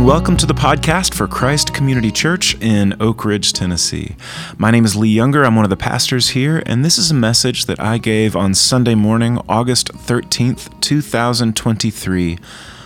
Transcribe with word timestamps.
and 0.00 0.06
welcome 0.06 0.34
to 0.34 0.46
the 0.46 0.54
podcast 0.54 1.12
for 1.12 1.28
Christ 1.28 1.74
Community 1.74 2.10
Church 2.10 2.56
in 2.62 2.96
Oak 3.00 3.22
Ridge, 3.22 3.52
Tennessee. 3.52 4.16
My 4.56 4.70
name 4.70 4.86
is 4.86 4.96
Lee 4.96 5.10
Younger. 5.10 5.44
I'm 5.44 5.56
one 5.56 5.66
of 5.66 5.68
the 5.68 5.76
pastors 5.76 6.30
here, 6.30 6.62
and 6.64 6.82
this 6.82 6.96
is 6.96 7.10
a 7.10 7.14
message 7.14 7.66
that 7.66 7.78
I 7.78 7.98
gave 7.98 8.34
on 8.34 8.54
Sunday 8.54 8.94
morning, 8.94 9.38
August 9.46 9.88
13th, 9.88 10.80
2023, 10.80 12.38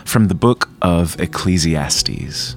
from 0.05 0.27
the 0.27 0.35
book 0.35 0.69
of 0.83 1.21
Ecclesiastes. 1.21 2.57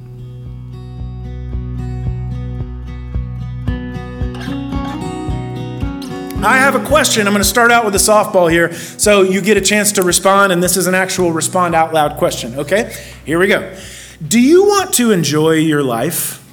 I 6.44 6.58
have 6.58 6.74
a 6.74 6.84
question. 6.84 7.28
I'm 7.28 7.34
going 7.34 7.44
to 7.44 7.48
start 7.48 7.72
out 7.72 7.86
with 7.86 7.94
a 7.94 8.00
softball 8.00 8.50
here 8.50 8.74
so 8.74 9.22
you 9.22 9.40
get 9.42 9.58
a 9.58 9.62
chance 9.62 9.92
to 9.94 10.04
respond, 10.04 10.52
and 10.52 10.64
this 10.64 10.78
is 10.78 10.88
an 10.88 10.96
actual 10.96 11.32
respond 11.32 11.76
out 11.76 11.94
loud 11.94 12.18
question, 12.18 12.56
okay? 12.56 12.96
Here 13.24 13.38
we 13.38 13.46
go. 13.46 13.78
Do 14.26 14.40
you 14.40 14.64
want 14.66 14.96
to 14.96 15.12
enjoy 15.12 15.54
your 15.54 15.84
life? 15.84 16.44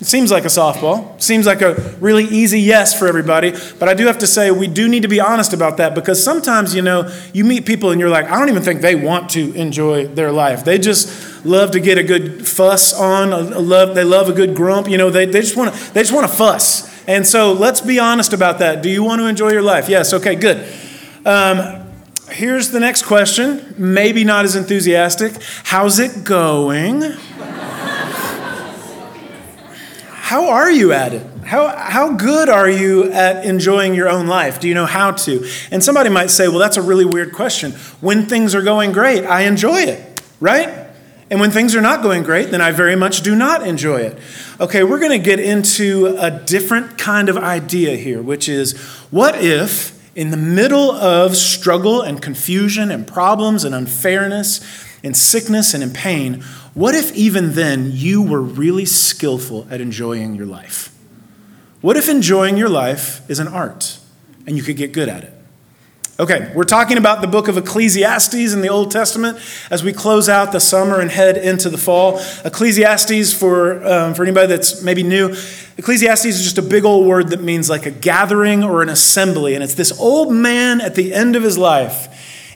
It 0.00 0.06
seems 0.06 0.30
like 0.30 0.44
a 0.44 0.48
softball. 0.48 1.20
Seems 1.20 1.44
like 1.44 1.60
a 1.60 1.74
really 2.00 2.24
easy 2.24 2.60
yes 2.60 2.96
for 2.96 3.08
everybody. 3.08 3.52
But 3.78 3.88
I 3.88 3.94
do 3.94 4.06
have 4.06 4.18
to 4.18 4.28
say, 4.28 4.52
we 4.52 4.68
do 4.68 4.88
need 4.88 5.02
to 5.02 5.08
be 5.08 5.18
honest 5.18 5.52
about 5.52 5.76
that 5.78 5.94
because 5.94 6.22
sometimes, 6.22 6.72
you 6.74 6.82
know, 6.82 7.12
you 7.32 7.44
meet 7.44 7.66
people 7.66 7.90
and 7.90 8.00
you're 8.00 8.08
like, 8.08 8.26
I 8.26 8.38
don't 8.38 8.48
even 8.48 8.62
think 8.62 8.80
they 8.80 8.94
want 8.94 9.30
to 9.30 9.52
enjoy 9.54 10.06
their 10.06 10.30
life. 10.30 10.64
They 10.64 10.78
just 10.78 11.44
love 11.44 11.72
to 11.72 11.80
get 11.80 11.98
a 11.98 12.04
good 12.04 12.46
fuss 12.46 12.92
on. 12.94 13.30
Love, 13.68 13.96
they 13.96 14.04
love 14.04 14.28
a 14.28 14.32
good 14.32 14.54
grump. 14.54 14.88
You 14.88 14.98
know, 14.98 15.10
they, 15.10 15.26
they 15.26 15.40
just 15.40 15.56
want 15.56 15.74
to 15.74 15.94
they 15.94 16.02
just 16.02 16.12
want 16.12 16.28
to 16.28 16.36
fuss. 16.36 16.88
And 17.08 17.26
so 17.26 17.52
let's 17.52 17.80
be 17.80 17.98
honest 17.98 18.32
about 18.32 18.60
that. 18.60 18.82
Do 18.82 18.90
you 18.90 19.02
want 19.02 19.20
to 19.20 19.26
enjoy 19.26 19.50
your 19.50 19.62
life? 19.62 19.88
Yes. 19.88 20.12
Okay. 20.12 20.36
Good. 20.36 20.58
Um, 21.24 21.77
here's 22.30 22.70
the 22.70 22.80
next 22.80 23.04
question. 23.04 23.74
Maybe 23.76 24.24
not 24.24 24.44
as 24.44 24.56
enthusiastic. 24.56 25.34
How's 25.64 25.98
it 25.98 26.24
going? 26.24 27.02
how 30.28 30.50
are 30.50 30.70
you 30.70 30.92
at 30.92 31.14
it? 31.14 31.26
How, 31.44 31.68
how 31.68 32.12
good 32.12 32.48
are 32.50 32.68
you 32.68 33.10
at 33.10 33.46
enjoying 33.46 33.94
your 33.94 34.08
own 34.08 34.26
life? 34.26 34.60
Do 34.60 34.68
you 34.68 34.74
know 34.74 34.84
how 34.84 35.12
to? 35.12 35.48
And 35.70 35.82
somebody 35.82 36.10
might 36.10 36.28
say, 36.28 36.48
well, 36.48 36.58
that's 36.58 36.76
a 36.76 36.82
really 36.82 37.06
weird 37.06 37.32
question. 37.32 37.72
When 38.00 38.26
things 38.26 38.54
are 38.54 38.60
going 38.60 38.92
great, 38.92 39.24
I 39.24 39.42
enjoy 39.42 39.80
it, 39.80 40.22
right? 40.40 40.86
And 41.30 41.40
when 41.40 41.50
things 41.50 41.74
are 41.74 41.80
not 41.80 42.02
going 42.02 42.22
great, 42.22 42.50
then 42.50 42.60
I 42.60 42.72
very 42.72 42.96
much 42.96 43.22
do 43.22 43.34
not 43.34 43.66
enjoy 43.66 44.00
it. 44.00 44.18
Okay, 44.60 44.82
we're 44.82 44.98
going 44.98 45.12
to 45.12 45.18
get 45.18 45.40
into 45.40 46.16
a 46.18 46.30
different 46.30 46.98
kind 46.98 47.28
of 47.28 47.36
idea 47.36 47.96
here, 47.96 48.22
which 48.22 48.48
is 48.48 48.78
what 49.10 49.42
if, 49.42 49.97
in 50.18 50.32
the 50.32 50.36
middle 50.36 50.90
of 50.90 51.36
struggle 51.36 52.02
and 52.02 52.20
confusion 52.20 52.90
and 52.90 53.06
problems 53.06 53.62
and 53.62 53.72
unfairness 53.72 54.60
and 55.04 55.16
sickness 55.16 55.74
and 55.74 55.82
in 55.84 55.92
pain, 55.92 56.42
what 56.74 56.92
if 56.92 57.14
even 57.14 57.52
then 57.52 57.92
you 57.92 58.20
were 58.20 58.42
really 58.42 58.84
skillful 58.84 59.64
at 59.70 59.80
enjoying 59.80 60.34
your 60.34 60.44
life? 60.44 60.92
What 61.82 61.96
if 61.96 62.08
enjoying 62.08 62.56
your 62.56 62.68
life 62.68 63.30
is 63.30 63.38
an 63.38 63.46
art 63.46 64.00
and 64.44 64.56
you 64.56 64.64
could 64.64 64.76
get 64.76 64.90
good 64.90 65.08
at 65.08 65.22
it? 65.22 65.37
Okay, 66.20 66.50
we're 66.52 66.64
talking 66.64 66.98
about 66.98 67.20
the 67.20 67.28
book 67.28 67.46
of 67.46 67.56
Ecclesiastes 67.56 68.52
in 68.52 68.60
the 68.60 68.68
Old 68.68 68.90
Testament 68.90 69.38
as 69.70 69.84
we 69.84 69.92
close 69.92 70.28
out 70.28 70.50
the 70.50 70.58
summer 70.58 70.98
and 70.98 71.12
head 71.12 71.36
into 71.36 71.70
the 71.70 71.78
fall. 71.78 72.20
Ecclesiastes, 72.44 73.32
for, 73.32 73.86
um, 73.86 74.14
for 74.14 74.24
anybody 74.24 74.48
that's 74.48 74.82
maybe 74.82 75.04
new, 75.04 75.36
Ecclesiastes 75.76 76.26
is 76.26 76.42
just 76.42 76.58
a 76.58 76.62
big 76.62 76.84
old 76.84 77.06
word 77.06 77.28
that 77.28 77.40
means 77.40 77.70
like 77.70 77.86
a 77.86 77.92
gathering 77.92 78.64
or 78.64 78.82
an 78.82 78.88
assembly. 78.88 79.54
And 79.54 79.62
it's 79.62 79.74
this 79.74 79.96
old 80.00 80.34
man 80.34 80.80
at 80.80 80.96
the 80.96 81.14
end 81.14 81.36
of 81.36 81.44
his 81.44 81.56
life 81.56 82.08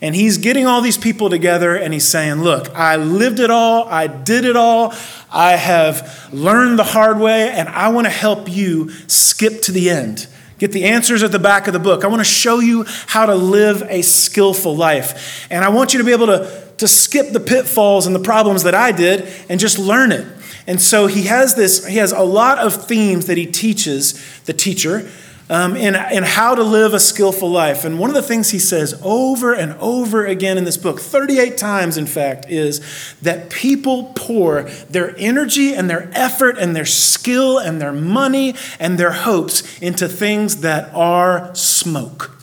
and 0.02 0.16
he's 0.16 0.38
getting 0.38 0.66
all 0.66 0.80
these 0.80 0.98
people 0.98 1.30
together 1.30 1.76
and 1.76 1.94
he's 1.94 2.08
saying, 2.08 2.42
Look, 2.42 2.74
I 2.74 2.96
lived 2.96 3.38
it 3.38 3.52
all, 3.52 3.88
I 3.88 4.08
did 4.08 4.44
it 4.44 4.56
all, 4.56 4.92
I 5.30 5.52
have 5.52 6.28
learned 6.32 6.80
the 6.80 6.84
hard 6.84 7.20
way, 7.20 7.48
and 7.50 7.68
I 7.68 7.90
want 7.90 8.06
to 8.08 8.10
help 8.10 8.50
you 8.50 8.90
skip 9.06 9.62
to 9.62 9.72
the 9.72 9.88
end. 9.88 10.26
Get 10.62 10.70
the 10.70 10.84
answers 10.84 11.24
at 11.24 11.32
the 11.32 11.40
back 11.40 11.66
of 11.66 11.72
the 11.72 11.80
book. 11.80 12.04
I 12.04 12.06
want 12.06 12.20
to 12.20 12.24
show 12.24 12.60
you 12.60 12.84
how 13.08 13.26
to 13.26 13.34
live 13.34 13.82
a 13.88 14.00
skillful 14.00 14.76
life. 14.76 15.44
And 15.50 15.64
I 15.64 15.70
want 15.70 15.92
you 15.92 15.98
to 15.98 16.04
be 16.04 16.12
able 16.12 16.28
to, 16.28 16.72
to 16.76 16.86
skip 16.86 17.30
the 17.30 17.40
pitfalls 17.40 18.06
and 18.06 18.14
the 18.14 18.20
problems 18.20 18.62
that 18.62 18.72
I 18.72 18.92
did 18.92 19.26
and 19.48 19.58
just 19.58 19.76
learn 19.76 20.12
it. 20.12 20.24
And 20.68 20.80
so 20.80 21.08
he 21.08 21.24
has 21.24 21.56
this, 21.56 21.84
he 21.84 21.96
has 21.96 22.12
a 22.12 22.22
lot 22.22 22.58
of 22.58 22.86
themes 22.86 23.26
that 23.26 23.36
he 23.36 23.44
teaches 23.44 24.24
the 24.44 24.52
teacher 24.52 25.10
um, 25.52 25.76
in 25.76 26.22
how 26.22 26.54
to 26.54 26.62
live 26.62 26.94
a 26.94 26.98
skillful 26.98 27.50
life. 27.50 27.84
And 27.84 27.98
one 27.98 28.08
of 28.08 28.16
the 28.16 28.22
things 28.22 28.52
he 28.52 28.58
says 28.58 28.98
over 29.02 29.52
and 29.52 29.74
over 29.74 30.24
again 30.24 30.56
in 30.56 30.64
this 30.64 30.78
book, 30.78 30.98
38 30.98 31.58
times 31.58 31.98
in 31.98 32.06
fact, 32.06 32.46
is 32.48 32.80
that 33.20 33.50
people 33.50 34.14
pour 34.16 34.62
their 34.62 35.14
energy 35.18 35.74
and 35.74 35.90
their 35.90 36.10
effort 36.14 36.56
and 36.56 36.74
their 36.74 36.86
skill 36.86 37.58
and 37.58 37.82
their 37.82 37.92
money 37.92 38.54
and 38.80 38.98
their 38.98 39.12
hopes 39.12 39.78
into 39.82 40.08
things 40.08 40.62
that 40.62 40.92
are 40.94 41.54
smoke. 41.54 42.42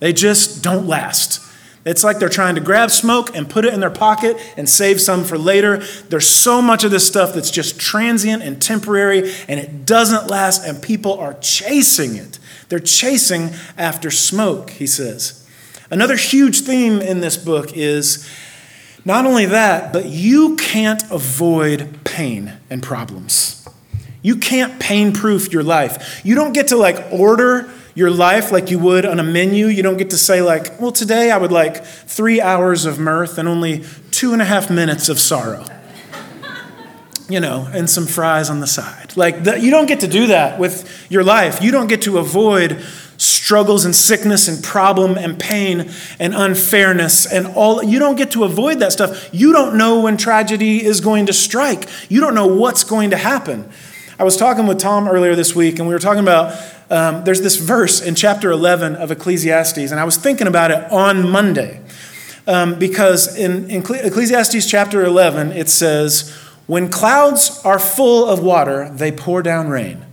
They 0.00 0.12
just 0.12 0.62
don't 0.62 0.86
last. 0.86 1.40
It's 1.86 2.04
like 2.04 2.18
they're 2.18 2.28
trying 2.28 2.56
to 2.56 2.60
grab 2.60 2.90
smoke 2.90 3.34
and 3.34 3.48
put 3.48 3.64
it 3.64 3.72
in 3.72 3.80
their 3.80 3.88
pocket 3.88 4.36
and 4.58 4.68
save 4.68 5.00
some 5.00 5.24
for 5.24 5.38
later. 5.38 5.78
There's 6.10 6.28
so 6.28 6.60
much 6.60 6.84
of 6.84 6.90
this 6.90 7.06
stuff 7.06 7.32
that's 7.32 7.50
just 7.50 7.80
transient 7.80 8.42
and 8.42 8.60
temporary 8.60 9.32
and 9.48 9.58
it 9.58 9.86
doesn't 9.86 10.26
last, 10.26 10.62
and 10.62 10.82
people 10.82 11.18
are 11.18 11.32
chasing 11.40 12.16
it. 12.16 12.38
They're 12.70 12.78
chasing 12.78 13.50
after 13.76 14.10
smoke, 14.10 14.70
he 14.70 14.86
says. 14.86 15.46
Another 15.90 16.16
huge 16.16 16.60
theme 16.60 17.02
in 17.02 17.20
this 17.20 17.36
book 17.36 17.76
is 17.76 18.26
not 19.04 19.26
only 19.26 19.44
that, 19.46 19.92
but 19.92 20.06
you 20.06 20.56
can't 20.56 21.02
avoid 21.10 22.04
pain 22.04 22.54
and 22.70 22.82
problems. 22.82 23.68
You 24.22 24.36
can't 24.36 24.78
pain 24.78 25.12
proof 25.12 25.52
your 25.52 25.64
life. 25.64 26.20
You 26.24 26.34
don't 26.34 26.52
get 26.52 26.68
to 26.68 26.76
like 26.76 27.06
order 27.10 27.72
your 27.94 28.10
life 28.10 28.52
like 28.52 28.70
you 28.70 28.78
would 28.78 29.04
on 29.04 29.18
a 29.18 29.24
menu. 29.24 29.66
You 29.66 29.82
don't 29.82 29.96
get 29.96 30.10
to 30.10 30.18
say, 30.18 30.40
like, 30.40 30.80
well, 30.80 30.92
today 30.92 31.30
I 31.30 31.38
would 31.38 31.52
like 31.52 31.84
three 31.84 32.40
hours 32.40 32.84
of 32.84 32.98
mirth 32.98 33.36
and 33.36 33.48
only 33.48 33.84
two 34.12 34.32
and 34.32 34.40
a 34.40 34.44
half 34.44 34.70
minutes 34.70 35.08
of 35.08 35.18
sorrow 35.18 35.64
you 37.28 37.40
know, 37.40 37.68
and 37.72 37.90
some 37.90 38.06
fries 38.06 38.48
on 38.48 38.60
the 38.60 38.66
side. 38.66 38.99
Like, 39.16 39.44
the, 39.44 39.58
you 39.58 39.70
don't 39.70 39.86
get 39.86 40.00
to 40.00 40.08
do 40.08 40.28
that 40.28 40.58
with 40.58 41.06
your 41.10 41.24
life. 41.24 41.62
You 41.62 41.70
don't 41.70 41.88
get 41.88 42.02
to 42.02 42.18
avoid 42.18 42.82
struggles 43.16 43.84
and 43.84 43.94
sickness 43.94 44.48
and 44.48 44.64
problem 44.64 45.18
and 45.18 45.38
pain 45.38 45.90
and 46.18 46.34
unfairness 46.34 47.30
and 47.30 47.46
all. 47.48 47.82
You 47.82 47.98
don't 47.98 48.16
get 48.16 48.30
to 48.32 48.44
avoid 48.44 48.78
that 48.78 48.92
stuff. 48.92 49.28
You 49.32 49.52
don't 49.52 49.76
know 49.76 50.00
when 50.00 50.16
tragedy 50.16 50.82
is 50.84 51.00
going 51.00 51.26
to 51.26 51.32
strike, 51.32 51.88
you 52.08 52.20
don't 52.20 52.34
know 52.34 52.46
what's 52.46 52.84
going 52.84 53.10
to 53.10 53.16
happen. 53.16 53.68
I 54.18 54.24
was 54.24 54.36
talking 54.36 54.66
with 54.66 54.78
Tom 54.78 55.08
earlier 55.08 55.34
this 55.34 55.54
week, 55.54 55.78
and 55.78 55.88
we 55.88 55.94
were 55.94 56.00
talking 56.00 56.22
about 56.22 56.58
um, 56.90 57.24
there's 57.24 57.40
this 57.40 57.56
verse 57.56 58.02
in 58.02 58.14
chapter 58.14 58.50
11 58.50 58.96
of 58.96 59.10
Ecclesiastes, 59.10 59.90
and 59.90 60.00
I 60.00 60.04
was 60.04 60.16
thinking 60.16 60.46
about 60.46 60.70
it 60.70 60.90
on 60.90 61.28
Monday. 61.28 61.80
Um, 62.46 62.78
because 62.78 63.36
in, 63.38 63.70
in 63.70 63.80
Ecclesiastes 63.82 64.68
chapter 64.68 65.04
11, 65.04 65.52
it 65.52 65.68
says, 65.68 66.36
when 66.70 66.88
clouds 66.88 67.60
are 67.64 67.80
full 67.80 68.28
of 68.28 68.38
water, 68.38 68.88
they 68.90 69.10
pour 69.10 69.42
down 69.42 69.68
rain. 69.68 70.06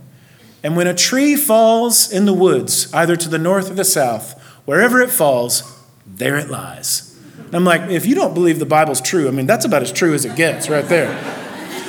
And 0.64 0.76
when 0.76 0.88
a 0.88 0.92
tree 0.92 1.36
falls 1.36 2.10
in 2.10 2.26
the 2.26 2.32
woods, 2.32 2.92
either 2.92 3.14
to 3.14 3.28
the 3.28 3.38
north 3.38 3.70
or 3.70 3.74
the 3.74 3.84
south, 3.84 4.42
wherever 4.64 5.00
it 5.00 5.08
falls, 5.08 5.80
there 6.04 6.36
it 6.36 6.50
lies. 6.50 7.16
And 7.36 7.54
I'm 7.54 7.64
like, 7.64 7.82
if 7.92 8.06
you 8.06 8.16
don't 8.16 8.34
believe 8.34 8.58
the 8.58 8.66
Bible's 8.66 9.00
true, 9.00 9.28
I 9.28 9.30
mean, 9.30 9.46
that's 9.46 9.64
about 9.64 9.82
as 9.82 9.92
true 9.92 10.14
as 10.14 10.24
it 10.24 10.34
gets 10.34 10.68
right 10.68 10.84
there. 10.86 11.14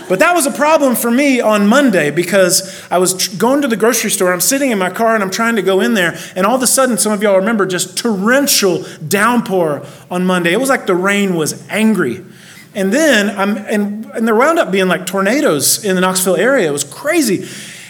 But 0.08 0.20
that 0.20 0.36
was 0.36 0.46
a 0.46 0.52
problem 0.52 0.96
for 0.96 1.10
me 1.10 1.42
on 1.42 1.66
Monday 1.66 2.12
because 2.12 2.88
I 2.92 3.00
was 3.00 3.28
going 3.28 3.64
to 3.64 3.68
the 3.68 3.76
grocery 3.76 4.12
store. 4.12 4.32
I'm 4.32 4.40
sitting 4.40 4.70
in 4.70 4.78
my 4.78 4.92
car 4.92 5.16
and 5.16 5.24
I'm 5.24 5.32
trying 5.32 5.56
to 5.56 5.64
go 5.64 5.82
in 5.82 5.96
there. 5.96 6.16
And 6.36 6.46
all 6.46 6.56
of 6.56 6.62
a 6.62 6.68
sudden, 6.68 7.00
some 7.00 7.12
of 7.12 7.24
y'all 7.24 7.38
remember 7.38 7.66
just 7.66 7.98
torrential 7.98 8.86
downpour 9.08 9.84
on 10.12 10.28
Monday. 10.28 10.54
It 10.54 10.60
was 10.60 10.70
like 10.70 10.86
the 10.86 10.94
rain 10.94 11.34
was 11.34 11.68
angry. 11.70 12.24
And 12.76 12.94
then 12.94 13.36
I'm 13.38 13.58
and, 13.58 14.06
and 14.12 14.28
there 14.28 14.36
wound 14.36 14.60
up 14.60 14.72
being 14.72 14.88
like 14.88 15.06
tornadoes 15.06 15.84
in 15.84 15.96
the 15.96 16.02
Knoxville 16.02 16.36
area. 16.36 16.70
It 16.70 16.72
was 16.72 16.84
crazy. 16.84 17.48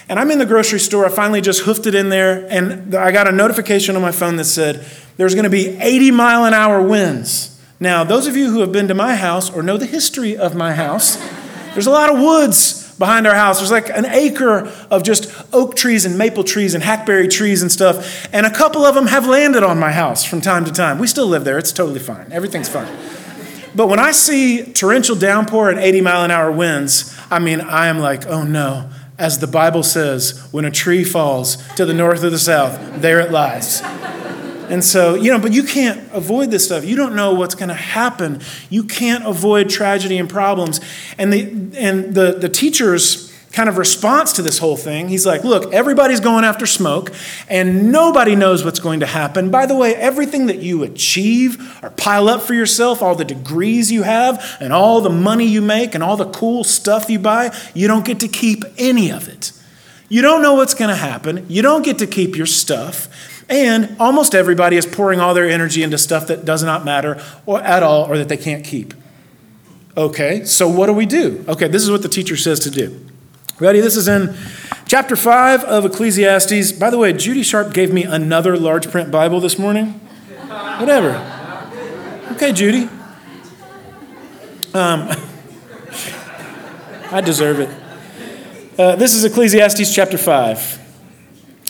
And 0.08 0.20
I'm 0.20 0.32
in 0.32 0.40
the 0.40 0.46
grocery 0.46 0.80
store. 0.80 1.06
I 1.06 1.10
finally 1.10 1.42
just 1.42 1.62
hoofed 1.62 1.86
it 1.86 1.94
in 1.94 2.10
there, 2.10 2.48
and 2.50 2.96
I 2.96 3.12
got 3.12 3.28
a 3.28 3.32
notification 3.32 3.96
on 3.96 4.02
my 4.02 4.12
phone 4.12 4.38
that 4.38 4.46
said 4.46 4.84
there's 5.18 5.36
going 5.36 5.44
to 5.44 5.52
be 5.52 5.78
80 5.78 6.12
mile 6.12 6.46
an 6.46 6.54
hour 6.54 6.82
winds. 6.82 7.62
Now, 7.80 8.04
those 8.04 8.26
of 8.26 8.36
you 8.36 8.50
who 8.50 8.62
have 8.62 8.72
been 8.72 8.88
to 8.88 8.96
my 8.96 9.16
house 9.16 9.54
or 9.54 9.62
know 9.62 9.78
the 9.78 9.86
history 9.86 10.36
of 10.36 10.56
my 10.56 10.74
house, 10.74 11.16
there's 11.74 11.88
a 11.88 11.92
lot 11.92 12.10
of 12.10 12.20
woods 12.20 12.90
behind 12.98 13.28
our 13.28 13.36
house. 13.36 13.60
There's 13.60 13.72
like 13.72 13.90
an 13.90 14.06
acre 14.06 14.72
of 14.92 15.04
just 15.04 15.32
oak 15.54 15.76
trees 15.76 16.06
and 16.06 16.18
maple 16.18 16.44
trees 16.44 16.74
and 16.74 16.84
hackberry 16.84 17.28
trees 17.28 17.62
and 17.62 17.72
stuff. 17.72 18.28
And 18.34 18.46
a 18.46 18.52
couple 18.52 18.86
of 18.86 18.96
them 18.96 19.08
have 19.08 19.28
landed 19.28 19.64
on 19.64 19.80
my 19.80 19.92
house 19.92 20.24
from 20.24 20.42
time 20.42 20.66
to 20.66 20.72
time. 20.72 21.00
We 21.00 21.08
still 21.08 21.28
live 21.28 21.46
there. 21.46 21.58
It's 21.58 21.72
totally 21.72 22.00
fine. 22.00 22.32
Everything's 22.32 22.70
fine. 22.70 22.94
But 23.76 23.88
when 23.88 24.00
I 24.00 24.12
see 24.12 24.64
torrential 24.74 25.16
downpour 25.16 25.70
and 25.70 25.80
80 25.80 26.02
mile 26.02 26.24
an 26.24 26.32
hour 26.32 26.52
winds, 26.52 27.16
I 27.30 27.40
mean, 27.40 27.62
I 27.62 27.88
am 27.88 28.00
like, 28.00 28.26
oh 28.26 28.44
no. 28.44 28.90
As 29.18 29.40
the 29.40 29.48
Bible 29.48 29.84
says, 29.84 30.48
when 30.52 30.64
a 30.64 30.72
tree 30.72 31.04
falls 31.04 31.58
to 31.76 31.86
the 31.86 31.94
north 31.94 32.24
or 32.24 32.30
the 32.30 32.40
south, 32.40 33.02
there 33.02 33.20
it 33.20 33.32
lies. 33.32 33.82
And 34.70 34.84
so, 34.84 35.16
you 35.16 35.32
know, 35.32 35.40
but 35.40 35.52
you 35.52 35.64
can't 35.64 36.00
avoid 36.14 36.52
this 36.52 36.66
stuff. 36.66 36.86
You 36.86 36.96
don't 36.96 37.16
know 37.16 37.34
what's 37.34 37.56
going 37.56 37.70
to 37.70 37.76
happen. 37.76 38.40
You 38.70 38.84
can't 38.84 39.26
avoid 39.26 39.70
tragedy 39.70 40.18
and 40.18 40.30
problems. 40.30 40.80
And 41.18 41.34
the 41.34 41.42
and 41.78 42.14
the 42.14 42.34
the 42.34 42.50
teachers 42.50 43.29
kind 43.52 43.68
of 43.68 43.78
response 43.78 44.34
to 44.34 44.42
this 44.42 44.60
whole 44.60 44.78
thing. 44.78 45.10
He's 45.10 45.26
like, 45.26 45.44
look, 45.44 45.74
everybody's 45.74 46.20
going 46.20 46.44
after 46.44 46.66
smoke, 46.66 47.12
and 47.48 47.92
nobody 47.92 48.36
knows 48.36 48.64
what's 48.64 48.80
going 48.80 49.00
to 49.00 49.06
happen. 49.06 49.50
By 49.50 49.66
the 49.66 49.76
way, 49.76 49.96
everything 49.96 50.46
that 50.48 50.60
you 50.60 50.84
achieve 50.84 51.84
or 51.84 51.90
pile 51.90 52.30
up 52.30 52.42
for 52.42 52.54
yourself, 52.54 53.02
all 53.02 53.16
the 53.16 53.26
degrees 53.26 53.92
you 53.92 54.04
have, 54.04 54.58
and 54.60 54.72
all 54.72 55.02
the 55.02 55.10
money 55.10 55.46
you 55.46 55.62
make, 55.62 55.96
and 55.96 56.04
all 56.04 56.16
the 56.16 56.30
cool 56.30 56.64
stuff 56.64 57.10
you 57.10 57.20
buy, 57.20 57.56
you 57.74 57.88
don't 57.88 58.06
get 58.06 58.20
to 58.20 58.28
keep 58.28 58.64
any 58.78 59.12
of 59.12 59.28
it. 59.28 59.52
You 60.10 60.22
don't 60.22 60.42
know 60.42 60.56
what's 60.56 60.74
going 60.74 60.90
to 60.90 60.96
happen. 60.96 61.46
You 61.50 61.62
don't 61.62 61.84
get 61.84 62.00
to 62.00 62.08
keep 62.08 62.36
your 62.36 62.48
stuff. 62.48 63.08
And 63.50 63.96
almost 64.00 64.36
everybody 64.36 64.78
is 64.78 64.86
pouring 64.86 65.20
all 65.20 65.34
their 65.34 65.50
energy 65.50 65.82
into 65.82 65.98
stuff 65.98 66.28
that 66.28 66.46
does 66.46 66.64
not 66.64 66.86
matter 66.86 67.22
or 67.48 67.62
at 67.62 67.82
all 67.82 68.06
or 68.06 68.18
that 68.20 68.30
they 68.30 68.38
can't 68.38 68.64
keep. 68.64 68.94
Okay, 69.98 70.46
so 70.46 70.70
what 70.70 70.86
do 70.86 70.94
we 70.94 71.08
do? 71.08 71.44
Okay, 71.48 71.68
this 71.68 71.82
is 71.82 71.90
what 71.90 72.04
the 72.04 72.10
teacher 72.10 72.38
says 72.38 72.60
to 72.62 72.72
do. 72.72 73.06
Ready? 73.60 73.82
This 73.82 73.98
is 73.98 74.08
in 74.08 74.38
chapter 74.86 75.18
5 75.18 75.66
of 75.66 75.84
Ecclesiastes. 75.84 76.72
By 76.72 76.90
the 76.90 76.98
way, 76.98 77.12
Judy 77.12 77.44
Sharp 77.44 77.74
gave 77.74 77.92
me 77.92 78.04
another 78.04 78.56
large 78.56 78.90
print 78.90 79.12
Bible 79.12 79.42
this 79.42 79.60
morning. 79.60 80.00
Whatever. 80.78 81.10
Okay, 82.32 82.54
Judy. 82.54 82.84
Um, 84.74 85.10
I 87.12 87.22
deserve 87.22 87.60
it. 87.60 88.80
Uh, 88.80 88.96
this 88.96 89.14
is 89.14 89.26
Ecclesiastes 89.26 89.94
chapter 89.94 90.18
5. 90.18 90.80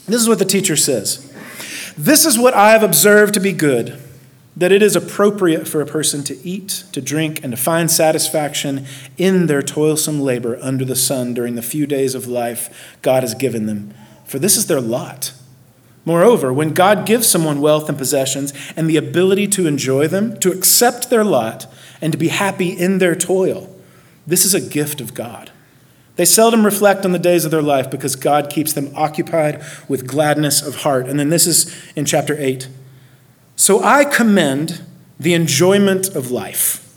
This 0.05 0.21
is 0.21 0.29
what 0.29 0.37
the 0.37 0.45
teacher 0.45 0.75
says 0.75 1.33
This 1.97 2.23
is 2.23 2.37
what 2.37 2.53
I 2.53 2.69
have 2.71 2.83
observed 2.83 3.33
to 3.33 3.39
be 3.39 3.51
good 3.51 3.99
that 4.59 4.73
it 4.73 4.83
is 4.83 4.93
appropriate 4.93 5.65
for 5.67 5.81
a 5.81 5.85
person 5.85 6.21
to 6.21 6.37
eat, 6.45 6.83
to 6.91 6.99
drink, 6.99 7.41
and 7.41 7.53
to 7.53 7.57
find 7.57 7.89
satisfaction 7.89 8.85
in 9.17 9.47
their 9.47 9.61
toilsome 9.61 10.19
labor 10.19 10.59
under 10.61 10.83
the 10.83 10.97
sun 10.97 11.33
during 11.33 11.55
the 11.55 11.61
few 11.61 11.87
days 11.87 12.13
of 12.13 12.27
life 12.27 12.97
God 13.01 13.23
has 13.23 13.33
given 13.33 13.67
them, 13.67 13.93
for 14.25 14.37
this 14.37 14.57
is 14.57 14.67
their 14.67 14.81
lot. 14.81 15.31
Moreover, 16.03 16.51
when 16.51 16.73
God 16.73 17.05
gives 17.05 17.25
someone 17.25 17.61
wealth 17.61 17.87
and 17.87 17.97
possessions 17.97 18.51
and 18.75 18.89
the 18.89 18.97
ability 18.97 19.47
to 19.47 19.65
enjoy 19.65 20.07
them, 20.07 20.37
to 20.39 20.51
accept 20.51 21.09
their 21.09 21.23
lot, 21.23 21.65
and 22.01 22.11
to 22.11 22.17
be 22.17 22.27
happy 22.27 22.69
in 22.69 22.97
their 22.97 23.15
toil, 23.15 23.73
this 24.27 24.43
is 24.43 24.53
a 24.53 24.61
gift 24.61 24.99
of 24.99 25.13
God. 25.13 25.51
They 26.17 26.25
seldom 26.25 26.65
reflect 26.65 27.05
on 27.05 27.13
the 27.13 27.19
days 27.19 27.45
of 27.45 27.51
their 27.51 27.61
life 27.61 27.89
because 27.89 28.17
God 28.17 28.49
keeps 28.49 28.73
them 28.73 28.91
occupied 28.93 29.63
with 29.87 30.05
gladness 30.05 30.61
of 30.61 30.81
heart. 30.81 31.07
And 31.07 31.17
then 31.17 31.29
this 31.29 31.47
is 31.47 31.73
in 31.95 32.03
chapter 32.03 32.35
8. 32.37 32.67
So 33.59 33.83
I 33.83 34.05
commend 34.05 34.81
the 35.19 35.33
enjoyment 35.33 36.15
of 36.15 36.31
life, 36.31 36.95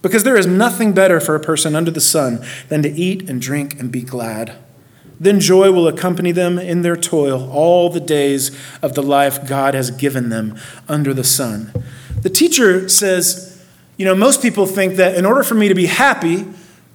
because 0.00 0.22
there 0.22 0.36
is 0.36 0.46
nothing 0.46 0.92
better 0.92 1.18
for 1.18 1.34
a 1.34 1.40
person 1.40 1.74
under 1.74 1.90
the 1.90 2.00
sun 2.00 2.46
than 2.68 2.82
to 2.82 2.88
eat 2.88 3.28
and 3.28 3.42
drink 3.42 3.80
and 3.80 3.90
be 3.90 4.02
glad. 4.02 4.56
Then 5.18 5.40
joy 5.40 5.72
will 5.72 5.88
accompany 5.88 6.30
them 6.30 6.56
in 6.56 6.82
their 6.82 6.94
toil 6.94 7.50
all 7.50 7.90
the 7.90 7.98
days 7.98 8.56
of 8.80 8.94
the 8.94 9.02
life 9.02 9.44
God 9.48 9.74
has 9.74 9.90
given 9.90 10.28
them 10.28 10.56
under 10.88 11.12
the 11.12 11.24
sun. 11.24 11.72
The 12.22 12.30
teacher 12.30 12.88
says, 12.88 13.60
you 13.96 14.04
know, 14.04 14.14
most 14.14 14.40
people 14.40 14.66
think 14.66 14.94
that 14.94 15.16
in 15.16 15.26
order 15.26 15.42
for 15.42 15.56
me 15.56 15.66
to 15.66 15.74
be 15.74 15.86
happy, 15.86 16.46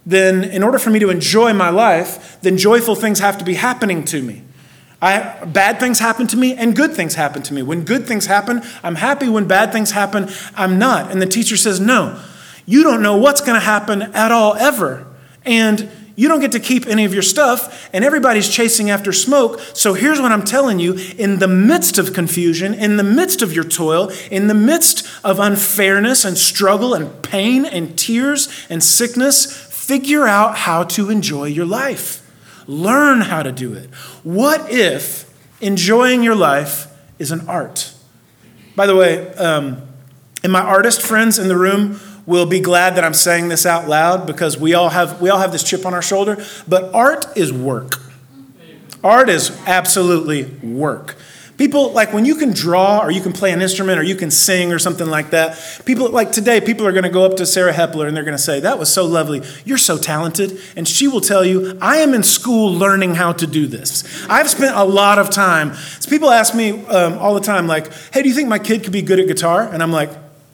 then 0.06 0.44
in 0.44 0.62
order 0.62 0.78
for 0.78 0.88
me 0.88 0.98
to 0.98 1.10
enjoy 1.10 1.52
my 1.52 1.68
life, 1.68 2.40
then 2.40 2.56
joyful 2.56 2.94
things 2.94 3.18
have 3.18 3.36
to 3.36 3.44
be 3.44 3.54
happening 3.54 4.02
to 4.04 4.22
me. 4.22 4.44
I, 5.02 5.44
bad 5.46 5.80
things 5.80 5.98
happen 5.98 6.26
to 6.28 6.36
me 6.36 6.54
and 6.54 6.76
good 6.76 6.92
things 6.92 7.14
happen 7.14 7.42
to 7.42 7.54
me. 7.54 7.62
When 7.62 7.84
good 7.84 8.06
things 8.06 8.26
happen, 8.26 8.62
I'm 8.82 8.96
happy. 8.96 9.28
When 9.28 9.46
bad 9.46 9.72
things 9.72 9.92
happen, 9.92 10.28
I'm 10.54 10.78
not. 10.78 11.10
And 11.10 11.22
the 11.22 11.26
teacher 11.26 11.56
says, 11.56 11.80
No, 11.80 12.22
you 12.66 12.82
don't 12.82 13.02
know 13.02 13.16
what's 13.16 13.40
going 13.40 13.54
to 13.54 13.64
happen 13.64 14.02
at 14.02 14.30
all, 14.30 14.54
ever. 14.54 15.06
And 15.44 15.90
you 16.16 16.28
don't 16.28 16.40
get 16.40 16.52
to 16.52 16.60
keep 16.60 16.86
any 16.86 17.06
of 17.06 17.14
your 17.14 17.22
stuff, 17.22 17.88
and 17.94 18.04
everybody's 18.04 18.46
chasing 18.46 18.90
after 18.90 19.10
smoke. 19.10 19.58
So 19.72 19.94
here's 19.94 20.20
what 20.20 20.32
I'm 20.32 20.44
telling 20.44 20.78
you 20.78 20.98
in 21.16 21.38
the 21.38 21.48
midst 21.48 21.96
of 21.96 22.12
confusion, 22.12 22.74
in 22.74 22.98
the 22.98 23.02
midst 23.02 23.40
of 23.40 23.54
your 23.54 23.64
toil, 23.64 24.12
in 24.30 24.46
the 24.46 24.54
midst 24.54 25.08
of 25.24 25.40
unfairness 25.40 26.26
and 26.26 26.36
struggle 26.36 26.92
and 26.92 27.22
pain 27.22 27.64
and 27.64 27.98
tears 27.98 28.50
and 28.68 28.84
sickness, 28.84 29.50
figure 29.56 30.26
out 30.26 30.58
how 30.58 30.84
to 30.84 31.08
enjoy 31.08 31.46
your 31.46 31.64
life. 31.64 32.19
Learn 32.70 33.22
how 33.22 33.42
to 33.42 33.50
do 33.50 33.74
it. 33.74 33.92
What 34.22 34.70
if 34.70 35.28
enjoying 35.60 36.22
your 36.22 36.36
life 36.36 36.86
is 37.18 37.32
an 37.32 37.48
art? 37.48 37.92
By 38.76 38.86
the 38.86 38.94
way, 38.94 39.26
um, 39.34 39.82
and 40.44 40.52
my 40.52 40.60
artist 40.60 41.02
friends 41.02 41.36
in 41.36 41.48
the 41.48 41.56
room 41.56 41.98
will 42.26 42.46
be 42.46 42.60
glad 42.60 42.94
that 42.94 43.02
I'm 43.02 43.12
saying 43.12 43.48
this 43.48 43.66
out 43.66 43.88
loud 43.88 44.24
because 44.24 44.56
we 44.56 44.72
all 44.72 44.90
have 44.90 45.20
we 45.20 45.30
all 45.30 45.40
have 45.40 45.50
this 45.50 45.64
chip 45.64 45.84
on 45.84 45.94
our 45.94 46.00
shoulder. 46.00 46.44
But 46.68 46.94
art 46.94 47.36
is 47.36 47.52
work. 47.52 48.00
Art 49.02 49.28
is 49.28 49.50
absolutely 49.66 50.44
work. 50.62 51.16
People, 51.60 51.92
like 51.92 52.14
when 52.14 52.24
you 52.24 52.36
can 52.36 52.54
draw 52.54 53.00
or 53.00 53.10
you 53.10 53.20
can 53.20 53.34
play 53.34 53.52
an 53.52 53.60
instrument 53.60 53.98
or 53.98 54.02
you 54.02 54.14
can 54.14 54.30
sing 54.30 54.72
or 54.72 54.78
something 54.78 55.06
like 55.06 55.28
that, 55.28 55.82
people, 55.84 56.08
like 56.08 56.32
today, 56.32 56.58
people 56.58 56.86
are 56.86 56.92
going 56.92 57.04
to 57.04 57.10
go 57.10 57.22
up 57.22 57.36
to 57.36 57.44
Sarah 57.44 57.74
Hepler 57.74 58.08
and 58.08 58.16
they're 58.16 58.24
going 58.24 58.34
to 58.34 58.42
say, 58.42 58.60
That 58.60 58.78
was 58.78 58.90
so 58.90 59.04
lovely. 59.04 59.42
You're 59.66 59.76
so 59.76 59.98
talented. 59.98 60.58
And 60.74 60.88
she 60.88 61.06
will 61.06 61.20
tell 61.20 61.44
you, 61.44 61.76
I 61.78 61.98
am 61.98 62.14
in 62.14 62.22
school 62.22 62.72
learning 62.72 63.16
how 63.16 63.34
to 63.34 63.46
do 63.46 63.66
this. 63.66 64.26
I've 64.26 64.48
spent 64.48 64.74
a 64.74 64.84
lot 64.84 65.18
of 65.18 65.28
time. 65.28 65.74
So 65.74 66.08
people 66.08 66.30
ask 66.30 66.54
me 66.54 66.82
um, 66.86 67.18
all 67.18 67.34
the 67.34 67.42
time, 67.42 67.66
like, 67.66 67.92
Hey, 68.10 68.22
do 68.22 68.30
you 68.30 68.34
think 68.34 68.48
my 68.48 68.58
kid 68.58 68.82
could 68.82 68.92
be 68.94 69.02
good 69.02 69.20
at 69.20 69.26
guitar? 69.26 69.70
And 69.70 69.82
I'm 69.82 69.92
like, 69.92 70.12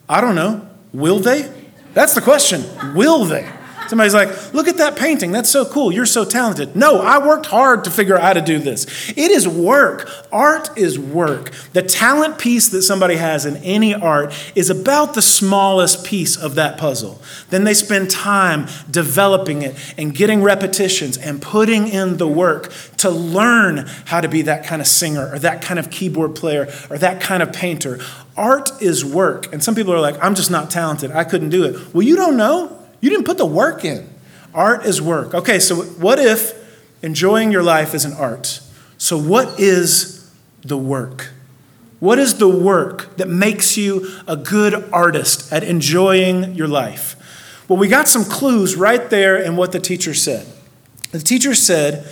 I 0.08 0.20
don't 0.20 0.34
know. 0.34 0.68
Will 0.92 1.20
they? 1.20 1.48
That's 1.94 2.16
the 2.16 2.20
question. 2.20 2.64
Will 2.96 3.24
they? 3.26 3.48
Somebody's 3.88 4.14
like, 4.14 4.54
look 4.54 4.68
at 4.68 4.78
that 4.78 4.96
painting. 4.96 5.32
That's 5.32 5.48
so 5.48 5.64
cool. 5.64 5.92
You're 5.92 6.06
so 6.06 6.24
talented. 6.24 6.74
No, 6.76 7.00
I 7.00 7.24
worked 7.24 7.46
hard 7.46 7.84
to 7.84 7.90
figure 7.90 8.16
out 8.16 8.22
how 8.22 8.32
to 8.32 8.42
do 8.42 8.58
this. 8.58 8.86
It 9.10 9.30
is 9.30 9.46
work. 9.46 10.08
Art 10.32 10.76
is 10.76 10.98
work. 10.98 11.52
The 11.72 11.82
talent 11.82 12.38
piece 12.38 12.68
that 12.70 12.82
somebody 12.82 13.16
has 13.16 13.46
in 13.46 13.56
any 13.58 13.94
art 13.94 14.34
is 14.54 14.70
about 14.70 15.14
the 15.14 15.22
smallest 15.22 16.04
piece 16.04 16.36
of 16.36 16.54
that 16.56 16.78
puzzle. 16.78 17.20
Then 17.50 17.64
they 17.64 17.74
spend 17.74 18.10
time 18.10 18.66
developing 18.90 19.62
it 19.62 19.76
and 19.96 20.14
getting 20.14 20.42
repetitions 20.42 21.16
and 21.16 21.40
putting 21.40 21.88
in 21.88 22.16
the 22.16 22.28
work 22.28 22.72
to 22.98 23.10
learn 23.10 23.86
how 24.06 24.20
to 24.20 24.28
be 24.28 24.42
that 24.42 24.64
kind 24.64 24.80
of 24.80 24.88
singer 24.88 25.32
or 25.32 25.38
that 25.38 25.62
kind 25.62 25.78
of 25.78 25.90
keyboard 25.90 26.34
player 26.34 26.68
or 26.90 26.98
that 26.98 27.20
kind 27.20 27.42
of 27.42 27.52
painter. 27.52 28.00
Art 28.36 28.70
is 28.82 29.04
work. 29.04 29.52
And 29.52 29.62
some 29.62 29.74
people 29.74 29.92
are 29.92 30.00
like, 30.00 30.22
I'm 30.22 30.34
just 30.34 30.50
not 30.50 30.70
talented. 30.70 31.10
I 31.10 31.24
couldn't 31.24 31.50
do 31.50 31.64
it. 31.64 31.94
Well, 31.94 32.02
you 32.02 32.16
don't 32.16 32.36
know. 32.36 32.85
You 33.00 33.10
didn't 33.10 33.26
put 33.26 33.38
the 33.38 33.46
work 33.46 33.84
in. 33.84 34.08
Art 34.54 34.86
is 34.86 35.02
work. 35.02 35.34
Okay, 35.34 35.58
so 35.58 35.76
what 35.76 36.18
if 36.18 36.54
enjoying 37.02 37.52
your 37.52 37.62
life 37.62 37.94
is 37.94 38.04
an 38.04 38.14
art? 38.14 38.60
So, 38.98 39.18
what 39.18 39.60
is 39.60 40.30
the 40.62 40.78
work? 40.78 41.30
What 42.00 42.18
is 42.18 42.38
the 42.38 42.48
work 42.48 43.16
that 43.16 43.28
makes 43.28 43.76
you 43.76 44.10
a 44.26 44.36
good 44.36 44.88
artist 44.92 45.52
at 45.52 45.62
enjoying 45.62 46.54
your 46.54 46.68
life? 46.68 47.16
Well, 47.68 47.78
we 47.78 47.88
got 47.88 48.08
some 48.08 48.24
clues 48.24 48.76
right 48.76 49.08
there 49.10 49.36
in 49.36 49.56
what 49.56 49.72
the 49.72 49.80
teacher 49.80 50.14
said. 50.14 50.46
The 51.12 51.18
teacher 51.18 51.54
said, 51.54 52.06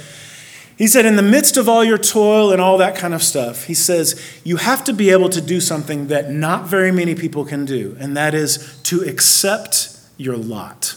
he 0.77 0.89
said, 0.89 1.07
in 1.07 1.17
the 1.17 1.23
midst 1.23 1.57
of 1.57 1.69
all 1.69 1.85
your 1.85 1.99
toil 1.99 2.51
and 2.51 2.61
all 2.61 2.79
that 2.79 2.97
kind 2.97 3.15
of 3.15 3.23
stuff, 3.23 3.65
he 3.65 3.75
says, 3.75 4.21
you 4.43 4.57
have 4.57 4.83
to 4.85 4.93
be 4.93 5.11
able 5.11 5.29
to 5.29 5.41
do 5.41 5.61
something 5.61 6.09
that 6.09 6.31
not 6.31 6.67
very 6.67 6.91
many 6.91 7.15
people 7.15 7.45
can 7.45 7.65
do, 7.65 7.97
and 8.01 8.17
that 8.17 8.35
is 8.35 8.81
to 8.85 9.03
accept 9.03 9.94
your 10.17 10.37
lot. 10.37 10.97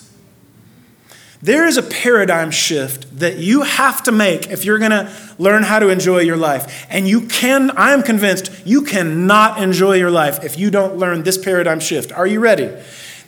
There 1.41 1.67
is 1.67 1.77
a 1.77 1.83
paradigm 1.83 2.49
shift 2.49 3.19
that 3.19 3.37
you 3.37 3.61
have 3.61 4.01
to 4.03 4.11
make 4.11 4.49
if 4.49 4.65
you're 4.65 4.79
going 4.79 4.91
to 4.91 5.11
learn 5.37 5.63
how 5.63 5.79
to 5.79 5.89
enjoy 5.89 6.19
your 6.19 6.37
life. 6.37 6.87
And 6.89 7.07
you 7.07 7.27
can, 7.27 7.69
I 7.71 7.93
am 7.93 8.01
convinced, 8.01 8.51
you 8.65 8.83
cannot 8.83 9.61
enjoy 9.61 9.97
your 9.97 10.09
life 10.09 10.43
if 10.43 10.57
you 10.57 10.71
don't 10.71 10.97
learn 10.97 11.23
this 11.23 11.37
paradigm 11.37 11.79
shift. 11.79 12.11
Are 12.11 12.25
you 12.25 12.39
ready? 12.39 12.75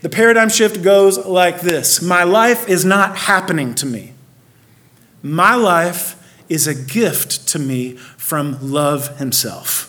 The 0.01 0.09
paradigm 0.09 0.49
shift 0.49 0.81
goes 0.81 1.17
like 1.17 1.61
this 1.61 2.01
My 2.01 2.23
life 2.23 2.67
is 2.67 2.83
not 2.83 3.17
happening 3.17 3.75
to 3.75 3.85
me. 3.85 4.13
My 5.21 5.55
life 5.55 6.15
is 6.47 6.65
a 6.67 6.73
gift 6.73 7.47
to 7.49 7.59
me 7.59 7.95
from 8.17 8.57
love 8.71 9.17
himself. 9.17 9.85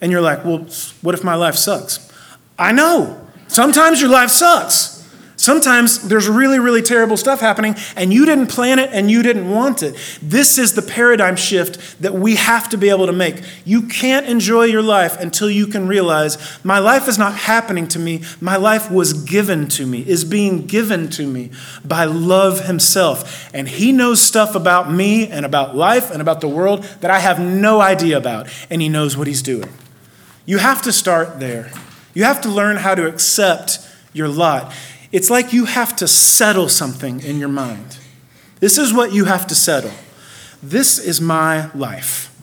And 0.00 0.12
you're 0.12 0.20
like, 0.20 0.44
well, 0.44 0.66
what 1.00 1.14
if 1.14 1.24
my 1.24 1.34
life 1.34 1.56
sucks? 1.56 2.10
I 2.58 2.72
know. 2.72 3.21
Sometimes 3.52 4.00
your 4.00 4.08
life 4.08 4.30
sucks. 4.30 5.06
Sometimes 5.36 6.08
there's 6.08 6.26
really, 6.26 6.58
really 6.58 6.80
terrible 6.80 7.18
stuff 7.18 7.40
happening, 7.40 7.74
and 7.96 8.10
you 8.10 8.24
didn't 8.24 8.46
plan 8.46 8.78
it 8.78 8.88
and 8.94 9.10
you 9.10 9.22
didn't 9.22 9.50
want 9.50 9.82
it. 9.82 9.94
This 10.22 10.56
is 10.56 10.72
the 10.72 10.80
paradigm 10.80 11.36
shift 11.36 12.00
that 12.00 12.14
we 12.14 12.36
have 12.36 12.70
to 12.70 12.78
be 12.78 12.88
able 12.88 13.04
to 13.04 13.12
make. 13.12 13.42
You 13.66 13.82
can't 13.88 14.24
enjoy 14.24 14.64
your 14.64 14.80
life 14.80 15.20
until 15.20 15.50
you 15.50 15.66
can 15.66 15.86
realize 15.86 16.38
my 16.64 16.78
life 16.78 17.08
is 17.08 17.18
not 17.18 17.34
happening 17.34 17.86
to 17.88 17.98
me. 17.98 18.22
My 18.40 18.56
life 18.56 18.90
was 18.90 19.12
given 19.12 19.68
to 19.68 19.84
me, 19.84 20.00
is 20.00 20.24
being 20.24 20.66
given 20.66 21.10
to 21.10 21.26
me 21.26 21.50
by 21.84 22.06
love 22.06 22.64
Himself. 22.64 23.50
And 23.52 23.68
He 23.68 23.92
knows 23.92 24.22
stuff 24.22 24.54
about 24.54 24.90
me 24.90 25.28
and 25.28 25.44
about 25.44 25.76
life 25.76 26.10
and 26.10 26.22
about 26.22 26.40
the 26.40 26.48
world 26.48 26.84
that 27.02 27.10
I 27.10 27.18
have 27.18 27.38
no 27.38 27.82
idea 27.82 28.16
about, 28.16 28.48
and 28.70 28.80
He 28.80 28.88
knows 28.88 29.14
what 29.14 29.26
He's 29.26 29.42
doing. 29.42 29.68
You 30.46 30.56
have 30.56 30.80
to 30.82 30.92
start 30.92 31.38
there. 31.38 31.70
You 32.14 32.24
have 32.24 32.40
to 32.42 32.48
learn 32.48 32.76
how 32.76 32.94
to 32.94 33.06
accept 33.06 33.78
your 34.12 34.28
lot. 34.28 34.72
It's 35.12 35.30
like 35.30 35.52
you 35.52 35.66
have 35.66 35.96
to 35.96 36.08
settle 36.08 36.68
something 36.68 37.20
in 37.20 37.38
your 37.38 37.48
mind. 37.48 37.98
This 38.60 38.78
is 38.78 38.92
what 38.92 39.12
you 39.12 39.24
have 39.26 39.46
to 39.48 39.54
settle. 39.54 39.92
This 40.62 40.98
is 40.98 41.20
my 41.20 41.70
life, 41.72 42.34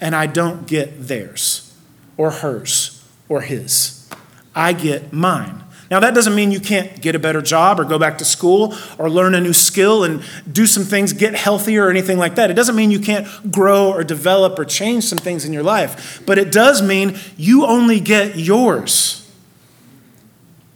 and 0.00 0.14
I 0.14 0.26
don't 0.26 0.66
get 0.66 1.06
theirs, 1.06 1.72
or 2.16 2.30
hers, 2.30 3.04
or 3.28 3.42
his. 3.42 4.10
I 4.54 4.72
get 4.72 5.12
mine. 5.12 5.62
Now, 5.90 6.00
that 6.00 6.14
doesn't 6.14 6.34
mean 6.34 6.50
you 6.50 6.60
can't 6.60 7.00
get 7.00 7.14
a 7.14 7.18
better 7.18 7.40
job 7.40 7.80
or 7.80 7.84
go 7.84 7.98
back 7.98 8.18
to 8.18 8.24
school 8.24 8.74
or 8.98 9.08
learn 9.08 9.34
a 9.34 9.40
new 9.40 9.54
skill 9.54 10.04
and 10.04 10.22
do 10.50 10.66
some 10.66 10.84
things, 10.84 11.14
get 11.14 11.34
healthier 11.34 11.86
or 11.86 11.90
anything 11.90 12.18
like 12.18 12.34
that. 12.34 12.50
It 12.50 12.54
doesn't 12.54 12.76
mean 12.76 12.90
you 12.90 13.00
can't 13.00 13.50
grow 13.50 13.90
or 13.90 14.04
develop 14.04 14.58
or 14.58 14.66
change 14.66 15.04
some 15.04 15.18
things 15.18 15.46
in 15.46 15.52
your 15.52 15.62
life, 15.62 16.22
but 16.26 16.36
it 16.36 16.52
does 16.52 16.82
mean 16.82 17.18
you 17.38 17.64
only 17.64 18.00
get 18.00 18.36
yours. 18.36 19.17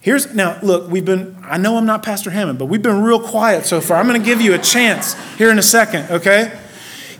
Here's 0.02 0.35
now, 0.35 0.59
look, 0.62 0.90
we've 0.90 1.04
been, 1.04 1.37
I 1.44 1.59
know 1.59 1.76
I'm 1.76 1.87
not 1.87 2.02
Pastor 2.02 2.30
Hammond, 2.30 2.59
but 2.59 2.66
we've 2.66 2.82
been 2.82 3.02
real 3.02 3.21
quiet 3.21 3.66
so 3.66 3.80
far. 3.80 3.99
I'm 3.99 4.09
going 4.09 4.21
to 4.21 4.26
give 4.26 4.40
you 4.40 4.52
a 4.52 4.59
chance 4.59 5.14
here 5.37 5.49
in 5.49 5.61
a 5.61 5.62
second, 5.62 6.11
okay? 6.11 6.59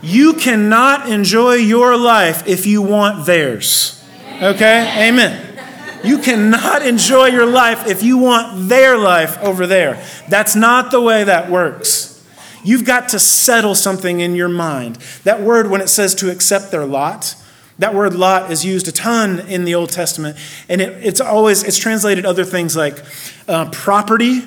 You 0.01 0.33
cannot 0.33 1.07
enjoy 1.07 1.53
your 1.53 1.95
life 1.95 2.45
if 2.45 2.65
you 2.65 2.81
want 2.81 3.25
theirs, 3.25 4.03
okay? 4.41 5.07
Amen. 5.07 5.57
You 6.03 6.17
cannot 6.17 6.85
enjoy 6.85 7.27
your 7.27 7.45
life 7.45 7.87
if 7.87 8.03
you 8.03 8.17
want 8.17 8.67
their 8.67 8.97
life 8.97 9.41
over 9.41 9.65
there. 9.65 10.05
That's 10.27 10.53
not 10.53 10.91
the 10.91 10.99
way 10.99 11.23
that 11.23 11.49
works. 11.49 12.21
You've 12.65 12.83
got 12.83 13.07
to 13.09 13.19
settle 13.19 13.75
something 13.75 14.19
in 14.19 14.35
your 14.35 14.49
mind. 14.49 14.97
That 15.23 15.39
word, 15.39 15.69
when 15.69 15.79
it 15.79 15.87
says 15.87 16.13
to 16.15 16.29
accept 16.29 16.71
their 16.71 16.85
lot, 16.85 17.35
that 17.79 17.95
word 17.95 18.13
lot 18.13 18.51
is 18.51 18.63
used 18.63 18.87
a 18.87 18.91
ton 18.91 19.39
in 19.41 19.65
the 19.65 19.75
Old 19.75 19.89
Testament, 19.89 20.37
and 20.69 20.81
it, 20.81 21.03
it's 21.03 21.21
always 21.21 21.63
it's 21.63 21.77
translated 21.77 22.25
other 22.25 22.45
things 22.45 22.75
like 22.75 23.03
uh, 23.47 23.69
property, 23.71 24.41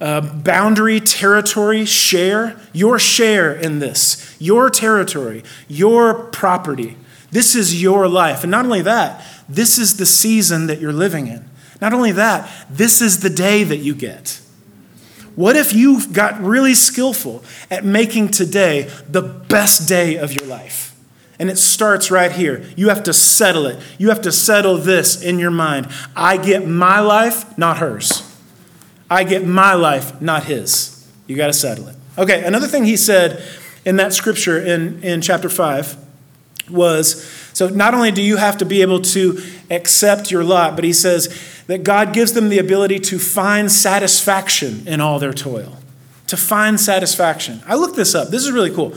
uh, 0.00 0.20
boundary, 0.20 1.00
territory, 1.00 1.84
share. 1.84 2.60
Your 2.72 2.98
share 2.98 3.54
in 3.54 3.78
this, 3.78 4.36
your 4.38 4.70
territory, 4.70 5.42
your 5.68 6.14
property. 6.14 6.96
This 7.30 7.54
is 7.54 7.80
your 7.80 8.08
life, 8.08 8.42
and 8.42 8.50
not 8.50 8.64
only 8.64 8.82
that, 8.82 9.24
this 9.48 9.78
is 9.78 9.96
the 9.96 10.06
season 10.06 10.66
that 10.66 10.80
you're 10.80 10.92
living 10.92 11.28
in. 11.28 11.48
Not 11.80 11.94
only 11.94 12.12
that, 12.12 12.50
this 12.68 13.00
is 13.00 13.20
the 13.20 13.30
day 13.30 13.64
that 13.64 13.78
you 13.78 13.94
get. 13.94 14.40
What 15.34 15.56
if 15.56 15.72
you 15.72 16.06
got 16.08 16.38
really 16.40 16.74
skillful 16.74 17.42
at 17.70 17.84
making 17.84 18.32
today 18.32 18.90
the 19.08 19.22
best 19.22 19.88
day 19.88 20.16
of 20.16 20.32
your 20.32 20.46
life? 20.46 20.89
And 21.40 21.50
it 21.50 21.58
starts 21.58 22.10
right 22.10 22.30
here. 22.30 22.64
You 22.76 22.90
have 22.90 23.02
to 23.04 23.14
settle 23.14 23.66
it. 23.66 23.80
You 23.98 24.10
have 24.10 24.20
to 24.22 24.30
settle 24.30 24.76
this 24.76 25.20
in 25.22 25.38
your 25.38 25.50
mind. 25.50 25.88
I 26.14 26.36
get 26.36 26.68
my 26.68 27.00
life, 27.00 27.56
not 27.56 27.78
hers. 27.78 28.22
I 29.10 29.24
get 29.24 29.46
my 29.46 29.72
life, 29.72 30.20
not 30.20 30.44
his. 30.44 31.08
You 31.26 31.36
got 31.36 31.46
to 31.46 31.52
settle 31.54 31.88
it. 31.88 31.96
Okay, 32.18 32.44
another 32.44 32.66
thing 32.68 32.84
he 32.84 32.96
said 32.96 33.42
in 33.86 33.96
that 33.96 34.12
scripture 34.12 34.62
in, 34.62 35.02
in 35.02 35.22
chapter 35.22 35.48
5 35.48 35.96
was 36.68 37.24
so 37.54 37.68
not 37.68 37.94
only 37.94 38.10
do 38.10 38.22
you 38.22 38.36
have 38.36 38.58
to 38.58 38.64
be 38.64 38.82
able 38.82 39.00
to 39.00 39.42
accept 39.70 40.30
your 40.30 40.44
lot, 40.44 40.76
but 40.76 40.84
he 40.84 40.92
says 40.92 41.62
that 41.66 41.82
God 41.84 42.12
gives 42.12 42.32
them 42.34 42.48
the 42.48 42.58
ability 42.58 42.98
to 43.00 43.18
find 43.18 43.72
satisfaction 43.72 44.86
in 44.86 45.00
all 45.00 45.18
their 45.18 45.32
toil. 45.32 45.78
To 46.28 46.36
find 46.36 46.78
satisfaction. 46.78 47.62
I 47.66 47.74
looked 47.74 47.96
this 47.96 48.14
up. 48.14 48.28
This 48.28 48.44
is 48.44 48.52
really 48.52 48.70
cool. 48.70 48.94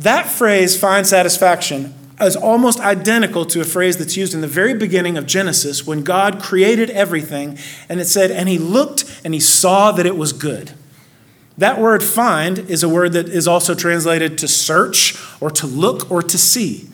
That 0.00 0.26
phrase, 0.26 0.78
find 0.78 1.06
satisfaction, 1.06 1.94
is 2.18 2.34
almost 2.34 2.80
identical 2.80 3.44
to 3.46 3.60
a 3.60 3.64
phrase 3.64 3.98
that's 3.98 4.16
used 4.16 4.32
in 4.32 4.40
the 4.40 4.46
very 4.46 4.74
beginning 4.74 5.18
of 5.18 5.26
Genesis 5.26 5.86
when 5.86 6.02
God 6.02 6.40
created 6.40 6.88
everything 6.90 7.58
and 7.88 8.00
it 8.00 8.06
said, 8.06 8.30
and 8.30 8.48
he 8.48 8.58
looked 8.58 9.20
and 9.24 9.34
he 9.34 9.40
saw 9.40 9.92
that 9.92 10.06
it 10.06 10.16
was 10.16 10.32
good. 10.32 10.72
That 11.58 11.78
word 11.78 12.02
find 12.02 12.58
is 12.58 12.82
a 12.82 12.88
word 12.88 13.12
that 13.12 13.28
is 13.28 13.46
also 13.46 13.74
translated 13.74 14.38
to 14.38 14.48
search 14.48 15.22
or 15.38 15.50
to 15.50 15.66
look 15.66 16.10
or 16.10 16.22
to 16.22 16.38
see. 16.38 16.88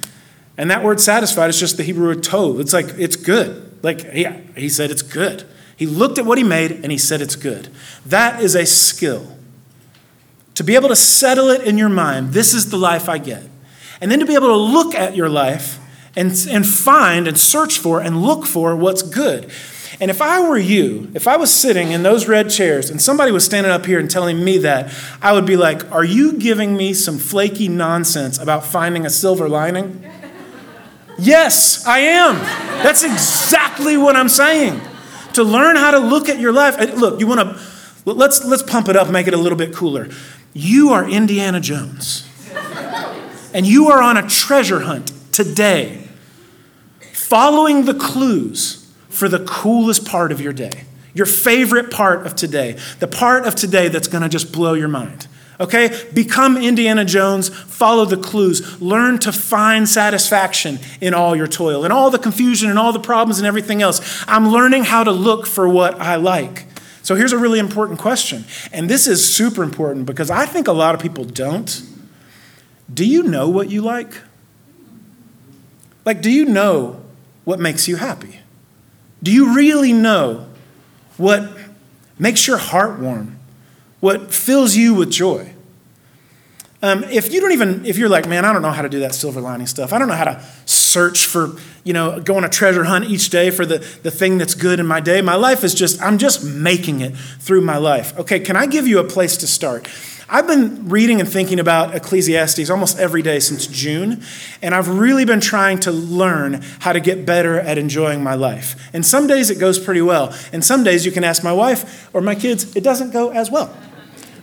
And 0.58 0.68
that 0.72 0.82
word 0.82 1.00
satisfied 1.00 1.48
is 1.48 1.60
just 1.60 1.76
the 1.76 1.84
Hebrew 1.84 2.08
word 2.08 2.24
tov. 2.24 2.60
It's 2.60 2.72
like, 2.72 2.86
it's 2.98 3.14
good. 3.14 3.78
Like, 3.84 4.10
he, 4.10 4.26
he 4.56 4.68
said 4.68 4.90
it's 4.90 5.02
good. 5.02 5.44
He 5.76 5.86
looked 5.86 6.18
at 6.18 6.26
what 6.26 6.38
he 6.38 6.44
made 6.44 6.72
and 6.72 6.90
he 6.90 6.98
said 6.98 7.20
it's 7.20 7.36
good. 7.36 7.68
That 8.04 8.42
is 8.42 8.56
a 8.56 8.66
skill. 8.66 9.35
To 10.56 10.64
be 10.64 10.74
able 10.74 10.88
to 10.88 10.96
settle 10.96 11.50
it 11.50 11.62
in 11.62 11.76
your 11.76 11.90
mind, 11.90 12.32
this 12.32 12.54
is 12.54 12.70
the 12.70 12.78
life 12.78 13.08
I 13.08 13.18
get. 13.18 13.44
And 14.00 14.10
then 14.10 14.20
to 14.20 14.26
be 14.26 14.34
able 14.34 14.48
to 14.48 14.56
look 14.56 14.94
at 14.94 15.14
your 15.14 15.28
life 15.28 15.78
and, 16.16 16.32
and 16.50 16.66
find 16.66 17.28
and 17.28 17.38
search 17.38 17.78
for 17.78 18.00
and 18.00 18.22
look 18.22 18.46
for 18.46 18.74
what's 18.74 19.02
good. 19.02 19.50
And 20.00 20.10
if 20.10 20.22
I 20.22 20.46
were 20.46 20.58
you, 20.58 21.10
if 21.14 21.28
I 21.28 21.36
was 21.36 21.52
sitting 21.52 21.92
in 21.92 22.02
those 22.02 22.26
red 22.26 22.50
chairs 22.50 22.88
and 22.88 23.00
somebody 23.00 23.32
was 23.32 23.44
standing 23.44 23.70
up 23.70 23.84
here 23.84 23.98
and 23.98 24.10
telling 24.10 24.42
me 24.42 24.58
that, 24.58 24.92
I 25.20 25.32
would 25.32 25.46
be 25.46 25.56
like, 25.56 25.90
Are 25.92 26.04
you 26.04 26.34
giving 26.34 26.76
me 26.76 26.94
some 26.94 27.18
flaky 27.18 27.68
nonsense 27.68 28.38
about 28.38 28.64
finding 28.64 29.04
a 29.04 29.10
silver 29.10 29.48
lining? 29.48 30.04
Yes, 31.18 31.86
I 31.86 31.98
am. 31.98 32.36
That's 32.82 33.04
exactly 33.04 33.96
what 33.96 34.16
I'm 34.16 34.28
saying. 34.28 34.80
To 35.34 35.44
learn 35.44 35.76
how 35.76 35.90
to 35.90 35.98
look 35.98 36.28
at 36.28 36.38
your 36.38 36.52
life. 36.52 36.78
Look, 36.94 37.20
you 37.20 37.26
want 37.26 37.40
to 37.40 37.60
let's 38.06 38.44
let's 38.44 38.62
pump 38.62 38.88
it 38.88 38.96
up, 38.96 39.10
make 39.10 39.26
it 39.26 39.34
a 39.34 39.38
little 39.38 39.58
bit 39.58 39.74
cooler. 39.74 40.08
You 40.56 40.92
are 40.92 41.06
Indiana 41.06 41.60
Jones. 41.60 42.26
And 43.52 43.66
you 43.66 43.88
are 43.88 44.02
on 44.02 44.16
a 44.16 44.26
treasure 44.26 44.80
hunt 44.80 45.12
today, 45.30 46.08
following 47.12 47.84
the 47.84 47.92
clues 47.92 48.90
for 49.10 49.28
the 49.28 49.44
coolest 49.44 50.06
part 50.06 50.32
of 50.32 50.40
your 50.40 50.54
day, 50.54 50.84
your 51.12 51.26
favorite 51.26 51.90
part 51.90 52.24
of 52.24 52.36
today, 52.36 52.78
the 53.00 53.06
part 53.06 53.46
of 53.46 53.54
today 53.54 53.88
that's 53.88 54.08
going 54.08 54.22
to 54.22 54.30
just 54.30 54.50
blow 54.50 54.72
your 54.72 54.88
mind. 54.88 55.26
Okay? 55.60 56.08
Become 56.14 56.56
Indiana 56.56 57.04
Jones, 57.04 57.50
follow 57.50 58.06
the 58.06 58.16
clues, 58.16 58.80
learn 58.80 59.18
to 59.18 59.32
find 59.32 59.86
satisfaction 59.86 60.78
in 61.02 61.12
all 61.12 61.36
your 61.36 61.46
toil, 61.46 61.84
in 61.84 61.92
all 61.92 62.08
the 62.08 62.18
confusion 62.18 62.70
and 62.70 62.78
all 62.78 62.94
the 62.94 62.98
problems 62.98 63.36
and 63.36 63.46
everything 63.46 63.82
else. 63.82 64.24
I'm 64.26 64.48
learning 64.48 64.84
how 64.84 65.04
to 65.04 65.12
look 65.12 65.46
for 65.46 65.68
what 65.68 66.00
I 66.00 66.16
like. 66.16 66.65
So 67.06 67.14
here's 67.14 67.32
a 67.32 67.38
really 67.38 67.60
important 67.60 68.00
question. 68.00 68.44
And 68.72 68.90
this 68.90 69.06
is 69.06 69.24
super 69.24 69.62
important 69.62 70.06
because 70.06 70.30
I 70.30 70.44
think 70.44 70.66
a 70.66 70.72
lot 70.72 70.94
of 70.94 71.00
people 71.00 71.24
don't. 71.24 71.82
Do 72.92 73.06
you 73.06 73.22
know 73.22 73.48
what 73.48 73.70
you 73.70 73.80
like? 73.80 74.12
Like, 76.04 76.20
do 76.20 76.30
you 76.30 76.44
know 76.44 77.00
what 77.44 77.60
makes 77.60 77.86
you 77.86 77.96
happy? 77.96 78.40
Do 79.22 79.32
you 79.32 79.54
really 79.54 79.92
know 79.92 80.48
what 81.16 81.48
makes 82.18 82.46
your 82.46 82.58
heart 82.58 82.98
warm? 82.98 83.36
what 84.00 84.32
fills 84.32 84.76
you 84.76 84.94
with 84.94 85.10
joy. 85.10 85.52
Um, 86.82 87.04
if 87.04 87.32
you 87.32 87.40
don't 87.40 87.52
even, 87.52 87.84
if 87.86 87.98
you're 87.98 88.08
like, 88.08 88.28
man, 88.28 88.44
I 88.44 88.52
don't 88.52 88.62
know 88.62 88.70
how 88.70 88.82
to 88.82 88.88
do 88.88 89.00
that 89.00 89.14
silver 89.14 89.40
lining 89.40 89.66
stuff. 89.66 89.92
I 89.92 89.98
don't 89.98 90.08
know 90.08 90.14
how 90.14 90.24
to 90.24 90.44
search 90.96 91.26
for, 91.26 91.50
you 91.84 91.92
know, 91.92 92.18
go 92.20 92.38
on 92.38 92.44
a 92.44 92.48
treasure 92.48 92.84
hunt 92.84 93.04
each 93.04 93.28
day 93.28 93.50
for 93.50 93.66
the, 93.66 93.76
the 94.02 94.10
thing 94.10 94.38
that's 94.38 94.54
good 94.54 94.80
in 94.80 94.86
my 94.86 94.98
day. 94.98 95.20
My 95.20 95.34
life 95.34 95.62
is 95.62 95.74
just, 95.74 96.00
I'm 96.00 96.16
just 96.16 96.42
making 96.42 97.02
it 97.02 97.14
through 97.14 97.60
my 97.60 97.76
life. 97.76 98.18
Okay, 98.18 98.40
can 98.40 98.56
I 98.56 98.64
give 98.64 98.86
you 98.86 98.98
a 98.98 99.04
place 99.04 99.36
to 99.36 99.46
start? 99.46 99.86
I've 100.26 100.46
been 100.46 100.88
reading 100.88 101.20
and 101.20 101.28
thinking 101.28 101.60
about 101.60 101.94
Ecclesiastes 101.94 102.70
almost 102.70 102.98
every 102.98 103.20
day 103.20 103.40
since 103.40 103.66
June, 103.66 104.22
and 104.62 104.74
I've 104.74 104.88
really 104.88 105.26
been 105.26 105.40
trying 105.40 105.78
to 105.80 105.92
learn 105.92 106.62
how 106.80 106.94
to 106.94 107.00
get 107.00 107.26
better 107.26 107.60
at 107.60 107.76
enjoying 107.76 108.22
my 108.22 108.34
life. 108.34 108.88
And 108.94 109.04
some 109.04 109.26
days 109.26 109.50
it 109.50 109.58
goes 109.58 109.78
pretty 109.78 110.00
well, 110.02 110.34
and 110.50 110.64
some 110.64 110.82
days 110.82 111.04
you 111.04 111.12
can 111.12 111.24
ask 111.24 111.44
my 111.44 111.52
wife 111.52 112.08
or 112.14 112.22
my 112.22 112.34
kids, 112.34 112.74
it 112.74 112.82
doesn't 112.82 113.10
go 113.12 113.28
as 113.32 113.50
well. 113.50 113.68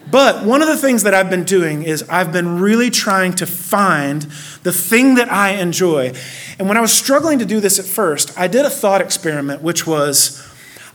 But 0.10 0.46
one 0.46 0.62
of 0.62 0.68
the 0.68 0.78
things 0.78 1.04
that 1.04 1.14
I've 1.14 1.30
been 1.30 1.44
doing 1.44 1.84
is 1.84 2.04
I've 2.10 2.32
been 2.32 2.60
really 2.60 2.90
trying 2.90 3.34
to 3.34 3.46
find 3.46 4.24
the 4.64 4.72
thing 4.72 5.16
that 5.16 5.32
I 5.32 5.52
enjoy. 5.52 6.14
And 6.60 6.68
when 6.68 6.78
I 6.78 6.82
was 6.82 6.92
struggling 6.92 7.40
to 7.40 7.46
do 7.46 7.60
this 7.60 7.80
at 7.80 7.86
first, 7.86 8.38
I 8.38 8.48
did 8.48 8.66
a 8.66 8.70
thought 8.70 9.02
experiment, 9.02 9.62
which 9.62 9.88
was 9.88 10.46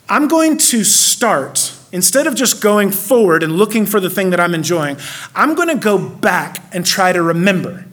I'm 0.09 0.29
going 0.29 0.59
to 0.59 0.85
start 0.85 1.75
Instead 1.91 2.27
of 2.27 2.35
just 2.35 2.61
going 2.61 2.91
forward 2.91 3.43
and 3.43 3.57
looking 3.57 3.87
for 3.87 3.99
the 3.99 4.11
thing 4.11 4.31
that 4.31 4.41
I'm 4.41 4.55
enjoying, 4.55 4.99
I'm 5.35 5.55
going 5.55 5.69
to 5.69 5.83
go 5.83 5.99
back 5.99 6.63
and 6.75 6.85
try 6.85 7.13
to 7.13 7.23
remember. 7.23 7.87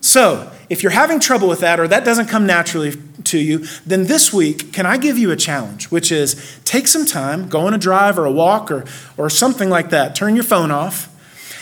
So, 0.00 0.52
if 0.70 0.82
you're 0.82 0.92
having 0.92 1.20
trouble 1.20 1.48
with 1.48 1.60
that 1.60 1.80
or 1.80 1.88
that 1.88 2.04
doesn't 2.04 2.26
come 2.26 2.46
naturally 2.46 2.92
to 3.24 3.38
you, 3.38 3.66
then 3.86 4.04
this 4.04 4.32
week, 4.32 4.72
can 4.72 4.86
I 4.86 4.96
give 4.96 5.18
you 5.18 5.30
a 5.30 5.36
challenge, 5.36 5.86
which 5.86 6.12
is 6.12 6.58
take 6.64 6.86
some 6.86 7.06
time, 7.06 7.48
go 7.48 7.60
on 7.66 7.74
a 7.74 7.78
drive 7.78 8.18
or 8.18 8.24
a 8.24 8.32
walk 8.32 8.70
or, 8.70 8.84
or 9.16 9.30
something 9.30 9.70
like 9.70 9.90
that, 9.90 10.14
turn 10.14 10.34
your 10.34 10.44
phone 10.44 10.70
off, 10.70 11.14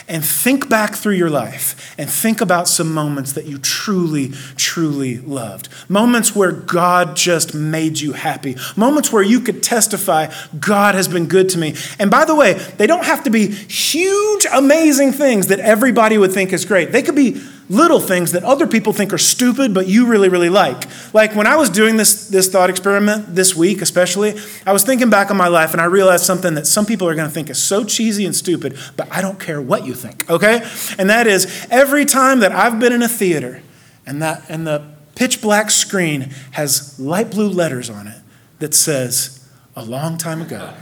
and 0.09 0.23
think 0.23 0.69
back 0.69 0.95
through 0.95 1.15
your 1.15 1.29
life 1.29 1.95
and 1.97 2.09
think 2.09 2.39
about 2.39 2.67
some 2.67 2.93
moments 2.93 3.33
that 3.33 3.45
you 3.45 3.57
truly, 3.57 4.29
truly 4.55 5.17
loved. 5.17 5.67
Moments 5.89 6.35
where 6.35 6.51
God 6.51 7.15
just 7.15 7.53
made 7.53 7.99
you 7.99 8.13
happy. 8.13 8.55
Moments 8.77 9.11
where 9.11 9.23
you 9.23 9.41
could 9.41 9.61
testify, 9.61 10.31
God 10.59 10.95
has 10.95 11.07
been 11.07 11.27
good 11.27 11.49
to 11.49 11.57
me. 11.57 11.75
And 11.99 12.09
by 12.09 12.23
the 12.23 12.35
way, 12.35 12.53
they 12.53 12.87
don't 12.87 13.03
have 13.03 13.23
to 13.25 13.29
be 13.29 13.47
huge, 13.47 14.45
amazing 14.51 15.11
things 15.11 15.47
that 15.47 15.59
everybody 15.59 16.17
would 16.17 16.31
think 16.31 16.53
is 16.53 16.63
great. 16.63 16.93
They 16.93 17.01
could 17.01 17.15
be 17.15 17.41
little 17.69 17.99
things 17.99 18.31
that 18.31 18.43
other 18.43 18.65
people 18.65 18.93
think 18.93 19.11
are 19.11 19.17
stupid, 19.17 19.73
but 19.73 19.87
you 19.87 20.07
really, 20.07 20.29
really 20.29 20.49
like. 20.49 20.85
Like 21.13 21.35
when 21.35 21.47
I 21.47 21.57
was 21.57 21.69
doing 21.69 21.97
this, 21.97 22.29
this 22.29 22.47
thought 22.49 22.69
experiment 22.69 23.35
this 23.35 23.55
week, 23.55 23.81
especially, 23.81 24.39
I 24.65 24.71
was 24.71 24.83
thinking 24.83 25.09
back 25.09 25.29
on 25.31 25.37
my 25.37 25.47
life 25.47 25.73
and 25.73 25.81
I 25.81 25.85
realized 25.85 26.23
something 26.23 26.53
that 26.53 26.65
some 26.65 26.85
people 26.85 27.07
are 27.07 27.15
going 27.15 27.27
to 27.27 27.33
think 27.33 27.49
is 27.49 27.61
so 27.61 27.83
cheesy 27.83 28.25
and 28.25 28.35
stupid, 28.35 28.77
but 28.95 29.11
I 29.11 29.21
don't 29.21 29.39
care 29.39 29.61
what 29.61 29.85
you 29.85 29.93
think, 29.93 30.29
okay? 30.29 30.65
And 30.97 31.09
that 31.09 31.27
is 31.27 31.67
every 31.69 32.05
time 32.05 32.39
that 32.39 32.53
I've 32.53 32.79
been 32.79 32.93
in 32.93 33.01
a 33.01 33.09
theater 33.09 33.61
and, 34.05 34.21
that, 34.21 34.43
and 34.49 34.65
the 34.65 34.85
pitch 35.15 35.41
black 35.41 35.69
screen 35.69 36.33
has 36.51 36.97
light 36.99 37.31
blue 37.31 37.49
letters 37.49 37.89
on 37.89 38.07
it 38.07 38.21
that 38.59 38.73
says, 38.73 39.33
a 39.75 39.85
long 39.85 40.17
time 40.17 40.41
ago, 40.41 40.73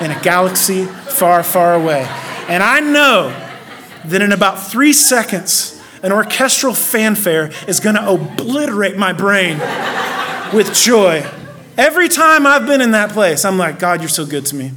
in 0.00 0.10
a 0.10 0.20
galaxy 0.22 0.84
far, 0.84 1.42
far 1.44 1.74
away. 1.74 2.04
And 2.48 2.64
I 2.64 2.80
know 2.80 3.28
that 4.06 4.22
in 4.22 4.32
about 4.32 4.60
three 4.60 4.92
seconds, 4.92 5.79
an 6.02 6.12
orchestral 6.12 6.74
fanfare 6.74 7.50
is 7.68 7.80
going 7.80 7.96
to 7.96 8.10
obliterate 8.10 8.96
my 8.96 9.12
brain 9.12 9.58
with 10.54 10.74
joy. 10.74 11.26
Every 11.76 12.08
time 12.08 12.46
I've 12.46 12.66
been 12.66 12.80
in 12.80 12.92
that 12.92 13.10
place, 13.10 13.44
I'm 13.44 13.58
like, 13.58 13.78
God, 13.78 14.00
you're 14.00 14.08
so 14.08 14.26
good 14.26 14.46
to 14.46 14.56
me. 14.56 14.72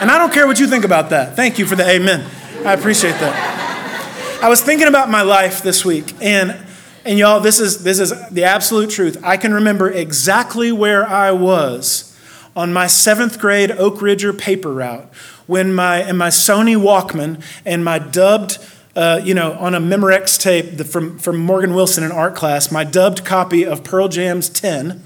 And 0.00 0.10
I 0.10 0.18
don't 0.18 0.32
care 0.32 0.46
what 0.46 0.58
you 0.58 0.66
think 0.66 0.84
about 0.84 1.10
that. 1.10 1.36
Thank 1.36 1.58
you 1.58 1.66
for 1.66 1.76
the 1.76 1.88
amen. 1.88 2.28
I 2.64 2.72
appreciate 2.72 3.12
that. 3.12 4.40
I 4.42 4.48
was 4.48 4.60
thinking 4.60 4.88
about 4.88 5.08
my 5.08 5.22
life 5.22 5.62
this 5.62 5.84
week, 5.84 6.14
and, 6.20 6.56
and 7.04 7.18
y'all, 7.18 7.38
this 7.38 7.60
is, 7.60 7.84
this 7.84 8.00
is 8.00 8.12
the 8.30 8.44
absolute 8.44 8.90
truth. 8.90 9.22
I 9.22 9.36
can 9.36 9.54
remember 9.54 9.88
exactly 9.90 10.72
where 10.72 11.08
I 11.08 11.30
was 11.30 12.18
on 12.56 12.72
my 12.72 12.86
seventh 12.88 13.38
grade 13.38 13.70
Oak 13.70 14.02
Ridger 14.02 14.32
paper 14.32 14.72
route 14.72 15.08
when 15.46 15.72
my, 15.72 15.98
and 15.98 16.18
my 16.18 16.28
Sony 16.28 16.76
Walkman 16.76 17.42
and 17.64 17.84
my 17.84 17.98
dubbed 17.98 18.58
uh, 18.94 19.20
you 19.22 19.34
know, 19.34 19.52
on 19.54 19.74
a 19.74 19.80
Memorex 19.80 20.38
tape 20.38 20.76
the, 20.76 20.84
from, 20.84 21.18
from 21.18 21.38
Morgan 21.38 21.74
Wilson 21.74 22.04
in 22.04 22.12
art 22.12 22.34
class, 22.34 22.70
my 22.70 22.84
dubbed 22.84 23.24
copy 23.24 23.64
of 23.64 23.82
Pearl 23.84 24.08
Jam's 24.08 24.48
10. 24.48 25.02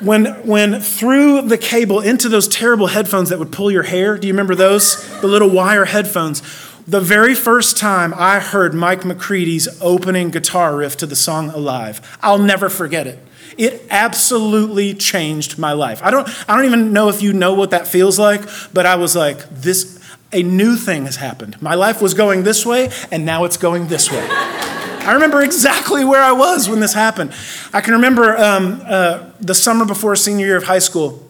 when, 0.00 0.26
when 0.46 0.80
through 0.80 1.42
the 1.42 1.58
cable 1.58 2.00
into 2.00 2.28
those 2.28 2.46
terrible 2.46 2.88
headphones 2.88 3.30
that 3.30 3.38
would 3.38 3.50
pull 3.50 3.70
your 3.70 3.82
hair, 3.82 4.16
do 4.16 4.28
you 4.28 4.32
remember 4.32 4.54
those? 4.54 5.20
The 5.20 5.26
little 5.26 5.50
wire 5.50 5.86
headphones. 5.86 6.40
The 6.86 7.00
very 7.00 7.34
first 7.34 7.78
time 7.78 8.12
I 8.14 8.40
heard 8.40 8.74
Mike 8.74 9.00
McCready's 9.00 9.80
opening 9.80 10.30
guitar 10.30 10.76
riff 10.76 10.96
to 10.98 11.06
the 11.06 11.16
song 11.16 11.48
Alive, 11.48 12.18
I'll 12.22 12.38
never 12.38 12.68
forget 12.68 13.06
it. 13.06 13.18
It 13.56 13.82
absolutely 13.90 14.94
changed 14.94 15.58
my 15.58 15.72
life. 15.72 16.02
I 16.02 16.10
don't, 16.10 16.28
I 16.48 16.56
don't 16.56 16.66
even 16.66 16.92
know 16.92 17.08
if 17.08 17.22
you 17.22 17.32
know 17.32 17.54
what 17.54 17.70
that 17.70 17.86
feels 17.86 18.18
like, 18.18 18.42
but 18.72 18.84
I 18.84 18.96
was 18.96 19.16
like, 19.16 19.48
this, 19.48 20.03
a 20.34 20.42
new 20.42 20.76
thing 20.76 21.06
has 21.06 21.16
happened. 21.16 21.60
My 21.62 21.74
life 21.74 22.02
was 22.02 22.12
going 22.12 22.42
this 22.42 22.66
way, 22.66 22.90
and 23.10 23.24
now 23.24 23.44
it's 23.44 23.56
going 23.56 23.86
this 23.86 24.10
way. 24.10 24.26
I 24.28 25.12
remember 25.12 25.42
exactly 25.42 26.04
where 26.04 26.22
I 26.22 26.32
was 26.32 26.68
when 26.68 26.80
this 26.80 26.94
happened. 26.94 27.32
I 27.72 27.80
can 27.80 27.94
remember 27.94 28.36
um, 28.36 28.82
uh, 28.84 29.30
the 29.40 29.54
summer 29.54 29.84
before 29.84 30.16
senior 30.16 30.46
year 30.46 30.56
of 30.56 30.64
high 30.64 30.78
school. 30.78 31.20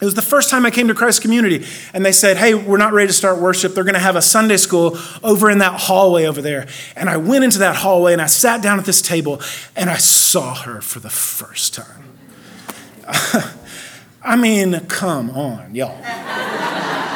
It 0.00 0.04
was 0.04 0.14
the 0.14 0.22
first 0.22 0.50
time 0.50 0.66
I 0.66 0.70
came 0.70 0.88
to 0.88 0.94
Christ 0.94 1.22
Community, 1.22 1.66
and 1.92 2.04
they 2.04 2.12
said, 2.12 2.36
Hey, 2.36 2.54
we're 2.54 2.76
not 2.76 2.92
ready 2.92 3.08
to 3.08 3.12
start 3.12 3.40
worship. 3.40 3.74
They're 3.74 3.84
going 3.84 3.94
to 3.94 4.00
have 4.00 4.16
a 4.16 4.22
Sunday 4.22 4.58
school 4.58 4.98
over 5.22 5.50
in 5.50 5.58
that 5.58 5.80
hallway 5.80 6.26
over 6.26 6.42
there. 6.42 6.68
And 6.94 7.08
I 7.08 7.16
went 7.16 7.44
into 7.44 7.58
that 7.60 7.76
hallway 7.76 8.12
and 8.12 8.20
I 8.20 8.26
sat 8.26 8.62
down 8.62 8.78
at 8.78 8.84
this 8.84 9.00
table 9.00 9.40
and 9.74 9.88
I 9.88 9.96
saw 9.96 10.54
her 10.54 10.80
for 10.82 11.00
the 11.00 11.10
first 11.10 11.74
time. 11.74 12.04
I 14.22 14.36
mean, 14.36 14.80
come 14.86 15.30
on, 15.30 15.74
y'all. 15.74 15.98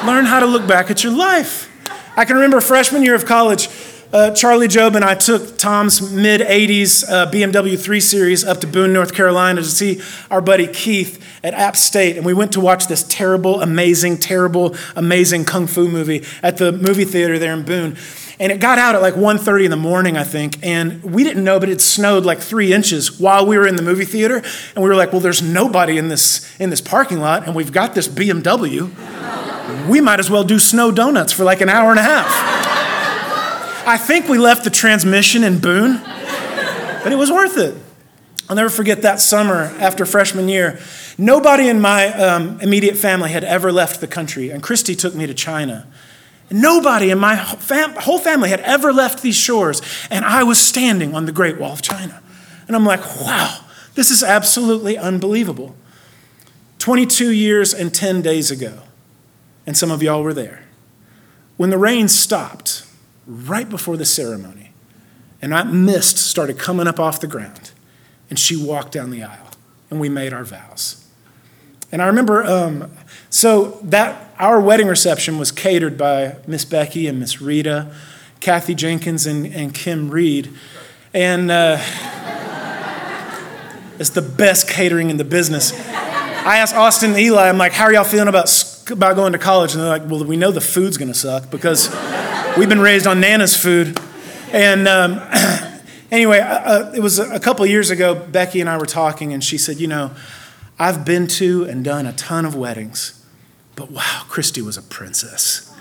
Learn 0.06 0.24
how 0.24 0.40
to 0.40 0.46
look 0.46 0.66
back 0.66 0.90
at 0.90 1.04
your 1.04 1.12
life. 1.12 1.68
I 2.16 2.24
can 2.24 2.36
remember 2.36 2.60
freshman 2.60 3.02
year 3.02 3.14
of 3.14 3.26
college, 3.26 3.68
uh, 4.12 4.32
Charlie 4.32 4.66
Job 4.66 4.96
and 4.96 5.04
I 5.04 5.14
took 5.14 5.58
Tom's 5.58 6.10
mid 6.10 6.40
80s 6.40 7.08
uh, 7.08 7.30
BMW 7.30 7.78
3 7.78 8.00
Series 8.00 8.42
up 8.42 8.60
to 8.62 8.66
Boone, 8.66 8.92
North 8.92 9.14
Carolina 9.14 9.60
to 9.60 9.66
see 9.66 10.00
our 10.30 10.40
buddy 10.40 10.66
Keith 10.66 11.22
at 11.44 11.54
App 11.54 11.76
State. 11.76 12.16
And 12.16 12.24
we 12.24 12.34
went 12.34 12.52
to 12.52 12.60
watch 12.60 12.86
this 12.88 13.04
terrible, 13.08 13.60
amazing, 13.60 14.16
terrible, 14.16 14.74
amazing 14.96 15.44
kung 15.44 15.66
fu 15.66 15.86
movie 15.86 16.24
at 16.42 16.56
the 16.56 16.72
movie 16.72 17.04
theater 17.04 17.38
there 17.38 17.52
in 17.52 17.62
Boone. 17.62 17.96
And 18.40 18.50
it 18.50 18.58
got 18.58 18.78
out 18.78 18.94
at 18.94 19.02
like 19.02 19.14
1.30 19.14 19.66
in 19.66 19.70
the 19.70 19.76
morning, 19.76 20.16
I 20.16 20.24
think. 20.24 20.58
And 20.62 21.02
we 21.04 21.24
didn't 21.24 21.44
know, 21.44 21.60
but 21.60 21.68
it 21.68 21.82
snowed 21.82 22.24
like 22.24 22.40
three 22.40 22.72
inches 22.72 23.20
while 23.20 23.46
we 23.46 23.58
were 23.58 23.66
in 23.66 23.76
the 23.76 23.82
movie 23.82 24.06
theater. 24.06 24.36
And 24.74 24.82
we 24.82 24.88
were 24.88 24.96
like, 24.96 25.12
well, 25.12 25.20
there's 25.20 25.42
nobody 25.42 25.98
in 25.98 26.08
this, 26.08 26.50
in 26.58 26.70
this 26.70 26.80
parking 26.80 27.20
lot, 27.20 27.46
and 27.46 27.54
we've 27.54 27.70
got 27.70 27.94
this 27.94 28.08
BMW 28.08 28.90
we 29.88 30.00
might 30.00 30.20
as 30.20 30.30
well 30.30 30.44
do 30.44 30.58
snow 30.58 30.90
donuts 30.90 31.32
for 31.32 31.44
like 31.44 31.60
an 31.60 31.68
hour 31.68 31.90
and 31.90 31.98
a 31.98 32.02
half. 32.02 32.26
I 33.86 33.96
think 33.96 34.28
we 34.28 34.38
left 34.38 34.64
the 34.64 34.70
transmission 34.70 35.42
in 35.42 35.58
Boone, 35.58 36.00
but 37.02 37.12
it 37.12 37.16
was 37.16 37.30
worth 37.30 37.56
it. 37.56 37.74
I'll 38.48 38.56
never 38.56 38.68
forget 38.68 39.02
that 39.02 39.20
summer 39.20 39.72
after 39.78 40.04
freshman 40.04 40.48
year. 40.48 40.80
Nobody 41.16 41.68
in 41.68 41.80
my 41.80 42.12
um, 42.14 42.60
immediate 42.60 42.96
family 42.96 43.30
had 43.30 43.44
ever 43.44 43.70
left 43.70 44.00
the 44.00 44.06
country, 44.06 44.50
and 44.50 44.62
Christy 44.62 44.94
took 44.96 45.14
me 45.14 45.26
to 45.26 45.34
China. 45.34 45.86
Nobody 46.50 47.10
in 47.10 47.18
my 47.18 47.36
fam- 47.36 47.94
whole 47.94 48.18
family 48.18 48.48
had 48.48 48.60
ever 48.60 48.92
left 48.92 49.22
these 49.22 49.36
shores, 49.36 49.80
and 50.10 50.24
I 50.24 50.42
was 50.42 50.58
standing 50.58 51.14
on 51.14 51.26
the 51.26 51.32
Great 51.32 51.58
Wall 51.58 51.72
of 51.72 51.82
China. 51.82 52.20
And 52.66 52.74
I'm 52.74 52.84
like, 52.84 53.04
wow, 53.20 53.64
this 53.94 54.10
is 54.10 54.22
absolutely 54.22 54.98
unbelievable. 54.98 55.76
22 56.78 57.30
years 57.30 57.72
and 57.72 57.94
10 57.94 58.22
days 58.22 58.50
ago, 58.50 58.82
and 59.70 59.76
some 59.76 59.92
of 59.92 60.02
y'all 60.02 60.24
were 60.24 60.34
there. 60.34 60.64
When 61.56 61.70
the 61.70 61.78
rain 61.78 62.08
stopped 62.08 62.84
right 63.24 63.68
before 63.68 63.96
the 63.96 64.04
ceremony, 64.04 64.72
and 65.40 65.52
that 65.52 65.68
mist 65.68 66.18
started 66.18 66.58
coming 66.58 66.88
up 66.88 66.98
off 66.98 67.20
the 67.20 67.28
ground, 67.28 67.70
and 68.28 68.36
she 68.36 68.56
walked 68.56 68.90
down 68.90 69.10
the 69.10 69.22
aisle, 69.22 69.50
and 69.88 70.00
we 70.00 70.08
made 70.08 70.32
our 70.32 70.42
vows. 70.42 71.06
And 71.92 72.02
I 72.02 72.08
remember, 72.08 72.42
um, 72.42 72.90
so 73.30 73.78
that 73.84 74.34
our 74.40 74.60
wedding 74.60 74.88
reception 74.88 75.38
was 75.38 75.52
catered 75.52 75.96
by 75.96 76.38
Miss 76.48 76.64
Becky 76.64 77.06
and 77.06 77.20
Miss 77.20 77.40
Rita, 77.40 77.94
Kathy 78.40 78.74
Jenkins 78.74 79.24
and, 79.24 79.46
and 79.54 79.72
Kim 79.72 80.10
Reed, 80.10 80.52
and 81.14 81.48
uh, 81.48 81.76
it's 84.00 84.10
the 84.10 84.22
best 84.36 84.68
catering 84.68 85.10
in 85.10 85.16
the 85.16 85.22
business. 85.22 85.72
I 85.72 86.56
asked 86.56 86.74
Austin 86.74 87.10
and 87.10 87.20
Eli, 87.20 87.48
I'm 87.48 87.56
like, 87.56 87.70
how 87.70 87.84
are 87.84 87.92
y'all 87.92 88.02
feeling 88.02 88.26
about 88.26 88.48
about 88.90 89.16
going 89.16 89.32
to 89.32 89.38
college, 89.38 89.72
and 89.72 89.82
they're 89.82 89.88
like, 89.88 90.08
well, 90.08 90.24
we 90.24 90.36
know 90.36 90.50
the 90.50 90.60
food's 90.60 90.96
going 90.96 91.12
to 91.12 91.18
suck 91.18 91.50
because 91.50 91.88
we've 92.56 92.68
been 92.68 92.80
raised 92.80 93.06
on 93.06 93.20
Nana's 93.20 93.56
food. 93.56 93.98
And 94.52 94.88
um, 94.88 95.20
anyway, 96.10 96.40
uh, 96.40 96.44
uh, 96.46 96.92
it 96.94 97.00
was 97.00 97.18
a 97.18 97.40
couple 97.40 97.64
years 97.66 97.90
ago, 97.90 98.14
Becky 98.14 98.60
and 98.60 98.68
I 98.68 98.78
were 98.78 98.86
talking, 98.86 99.32
and 99.32 99.42
she 99.42 99.58
said, 99.58 99.78
you 99.78 99.86
know, 99.86 100.12
I've 100.78 101.04
been 101.04 101.26
to 101.28 101.64
and 101.64 101.84
done 101.84 102.06
a 102.06 102.12
ton 102.12 102.44
of 102.44 102.54
weddings, 102.54 103.24
but 103.76 103.90
wow, 103.90 104.24
Christy 104.28 104.62
was 104.62 104.76
a 104.76 104.82
princess. 104.82 105.72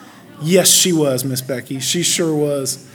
Yes, 0.41 0.69
she 0.69 0.93
was, 0.93 1.25
Miss 1.25 1.41
Becky. 1.41 1.79
She 1.79 2.03
sure 2.03 2.33
was. 2.33 2.89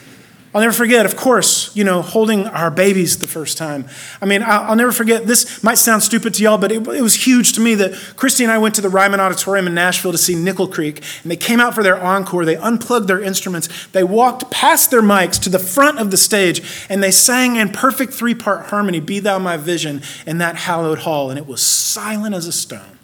I'll 0.54 0.60
never 0.60 0.72
forget, 0.72 1.04
of 1.04 1.16
course, 1.16 1.74
you 1.74 1.82
know, 1.82 2.00
holding 2.00 2.46
our 2.46 2.70
babies 2.70 3.18
the 3.18 3.26
first 3.26 3.58
time. 3.58 3.86
I 4.22 4.26
mean, 4.26 4.40
I'll, 4.40 4.76
never 4.76 4.92
forget, 4.92 5.26
this 5.26 5.64
might 5.64 5.78
sound 5.78 6.04
stupid 6.04 6.32
to 6.34 6.44
y'all, 6.44 6.58
but 6.58 6.70
it, 6.70 6.86
it, 6.86 7.02
was 7.02 7.26
huge 7.26 7.54
to 7.54 7.60
me 7.60 7.74
that 7.74 7.92
Christy 8.14 8.44
and 8.44 8.52
I 8.52 8.58
went 8.58 8.76
to 8.76 8.80
the 8.80 8.88
Ryman 8.88 9.18
Auditorium 9.18 9.66
in 9.66 9.74
Nashville 9.74 10.12
to 10.12 10.18
see 10.18 10.36
Nickel 10.36 10.68
Creek, 10.68 11.02
and 11.24 11.32
they 11.32 11.36
came 11.36 11.58
out 11.58 11.74
for 11.74 11.82
their 11.82 12.00
encore. 12.00 12.44
They 12.44 12.54
unplugged 12.54 13.08
their 13.08 13.20
instruments. 13.20 13.88
They 13.88 14.04
walked 14.04 14.52
past 14.52 14.92
their 14.92 15.02
mics 15.02 15.42
to 15.42 15.50
the 15.50 15.58
front 15.58 15.98
of 15.98 16.12
the 16.12 16.16
stage, 16.16 16.86
and 16.88 17.02
they 17.02 17.10
sang 17.10 17.56
in 17.56 17.70
perfect 17.70 18.14
three 18.14 18.36
part 18.36 18.66
harmony, 18.66 19.00
Be 19.00 19.18
Thou 19.18 19.40
My 19.40 19.56
Vision, 19.56 20.02
in 20.24 20.38
that 20.38 20.54
hallowed 20.54 21.00
hall, 21.00 21.30
and 21.30 21.38
it 21.38 21.48
was 21.48 21.62
silent 21.62 22.32
as 22.32 22.46
a 22.46 22.52
stone. 22.52 23.00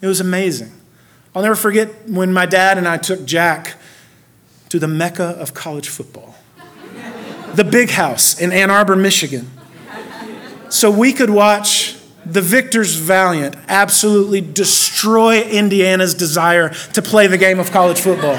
It 0.00 0.06
was 0.06 0.18
amazing. 0.18 0.72
I'll 1.34 1.42
never 1.42 1.56
forget 1.56 2.08
when 2.08 2.32
my 2.32 2.46
dad 2.46 2.78
and 2.78 2.88
I 2.88 2.96
took 2.96 3.26
Jack 3.26 3.76
to 4.70 4.78
the 4.78 4.88
mecca 4.88 5.24
of 5.24 5.52
college 5.52 5.90
football 5.90 6.36
the 7.54 7.64
big 7.64 7.90
house 7.90 8.40
in 8.40 8.52
Ann 8.52 8.70
Arbor, 8.70 8.96
Michigan, 8.96 9.50
so 10.68 10.90
we 10.90 11.12
could 11.12 11.30
watch 11.30 11.96
the 12.24 12.40
victors 12.40 12.94
valiant 12.94 13.56
absolutely 13.68 14.40
destroy 14.40 15.42
Indiana's 15.42 16.14
desire 16.14 16.68
to 16.92 17.02
play 17.02 17.26
the 17.26 17.38
game 17.38 17.58
of 17.58 17.70
college 17.70 17.98
football. 17.98 18.36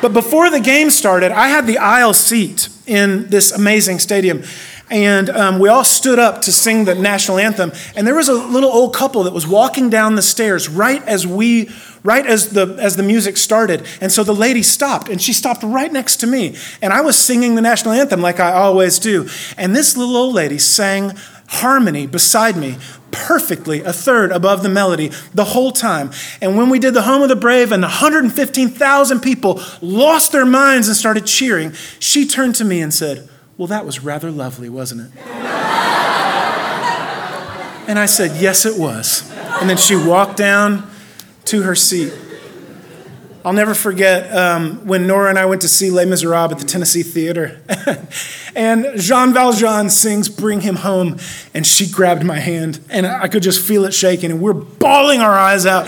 But 0.00 0.12
before 0.12 0.50
the 0.50 0.60
game 0.60 0.90
started, 0.90 1.32
I 1.32 1.48
had 1.48 1.66
the 1.66 1.78
aisle 1.78 2.14
seat 2.14 2.68
in 2.86 3.28
this 3.28 3.52
amazing 3.52 4.00
stadium. 4.00 4.42
And 4.90 5.30
um, 5.30 5.58
we 5.58 5.68
all 5.70 5.84
stood 5.84 6.18
up 6.18 6.42
to 6.42 6.52
sing 6.52 6.84
the 6.84 6.94
national 6.94 7.38
anthem. 7.38 7.72
And 7.96 8.06
there 8.06 8.14
was 8.14 8.28
a 8.28 8.34
little 8.34 8.70
old 8.70 8.94
couple 8.94 9.22
that 9.24 9.32
was 9.32 9.46
walking 9.46 9.88
down 9.88 10.14
the 10.14 10.22
stairs 10.22 10.68
right 10.68 11.02
as 11.04 11.26
we 11.26 11.70
right 12.04 12.26
as 12.26 12.50
the, 12.50 12.76
as 12.78 12.96
the 12.96 13.02
music 13.02 13.36
started. 13.36 13.84
And 14.00 14.12
so 14.12 14.22
the 14.22 14.34
lady 14.34 14.62
stopped, 14.62 15.08
and 15.08 15.20
she 15.20 15.32
stopped 15.32 15.64
right 15.64 15.92
next 15.92 16.16
to 16.16 16.26
me. 16.26 16.54
And 16.80 16.92
I 16.92 17.00
was 17.00 17.18
singing 17.18 17.56
the 17.56 17.62
national 17.62 17.94
anthem 17.94 18.20
like 18.20 18.38
I 18.38 18.52
always 18.52 18.98
do. 19.00 19.28
And 19.56 19.74
this 19.74 19.96
little 19.96 20.16
old 20.16 20.34
lady 20.34 20.58
sang 20.58 21.14
harmony 21.46 22.06
beside 22.06 22.56
me, 22.56 22.76
perfectly 23.10 23.80
a 23.82 23.92
third 23.92 24.30
above 24.32 24.62
the 24.62 24.68
melody 24.68 25.10
the 25.32 25.44
whole 25.44 25.72
time. 25.72 26.10
And 26.40 26.56
when 26.56 26.68
we 26.68 26.78
did 26.78 26.94
the 26.94 27.02
Home 27.02 27.22
of 27.22 27.28
the 27.28 27.36
Brave 27.36 27.72
and 27.72 27.82
115,000 27.82 29.20
people 29.20 29.60
lost 29.80 30.32
their 30.32 30.46
minds 30.46 30.88
and 30.88 30.96
started 30.96 31.26
cheering, 31.26 31.72
she 31.98 32.26
turned 32.26 32.54
to 32.56 32.64
me 32.64 32.82
and 32.82 32.92
said, 32.92 33.28
Well, 33.56 33.68
that 33.68 33.86
was 33.86 34.00
rather 34.00 34.30
lovely, 34.30 34.68
wasn't 34.68 35.02
it? 35.02 35.18
and 37.88 37.98
I 37.98 38.06
said, 38.06 38.40
Yes, 38.42 38.66
it 38.66 38.78
was. 38.78 39.30
And 39.60 39.70
then 39.70 39.76
she 39.76 39.96
walked 39.96 40.36
down 40.36 40.90
to 41.46 41.62
her 41.62 41.74
seat. 41.74 42.12
I'll 43.44 43.52
never 43.52 43.74
forget 43.74 44.34
um, 44.34 44.86
when 44.86 45.06
Nora 45.06 45.28
and 45.28 45.38
I 45.38 45.44
went 45.44 45.60
to 45.62 45.68
see 45.68 45.90
Les 45.90 46.06
Miserables 46.06 46.52
at 46.52 46.58
the 46.58 46.64
Tennessee 46.64 47.02
Theater. 47.02 47.60
and 48.56 48.86
Jean 48.98 49.34
Valjean 49.34 49.90
sings 49.90 50.30
Bring 50.30 50.62
Him 50.62 50.76
Home, 50.76 51.18
and 51.52 51.66
she 51.66 51.86
grabbed 51.86 52.24
my 52.24 52.38
hand, 52.38 52.80
and 52.88 53.06
I 53.06 53.28
could 53.28 53.42
just 53.42 53.60
feel 53.60 53.84
it 53.84 53.92
shaking, 53.92 54.30
and 54.30 54.40
we're 54.40 54.54
bawling 54.54 55.20
our 55.20 55.34
eyes 55.34 55.66
out. 55.66 55.86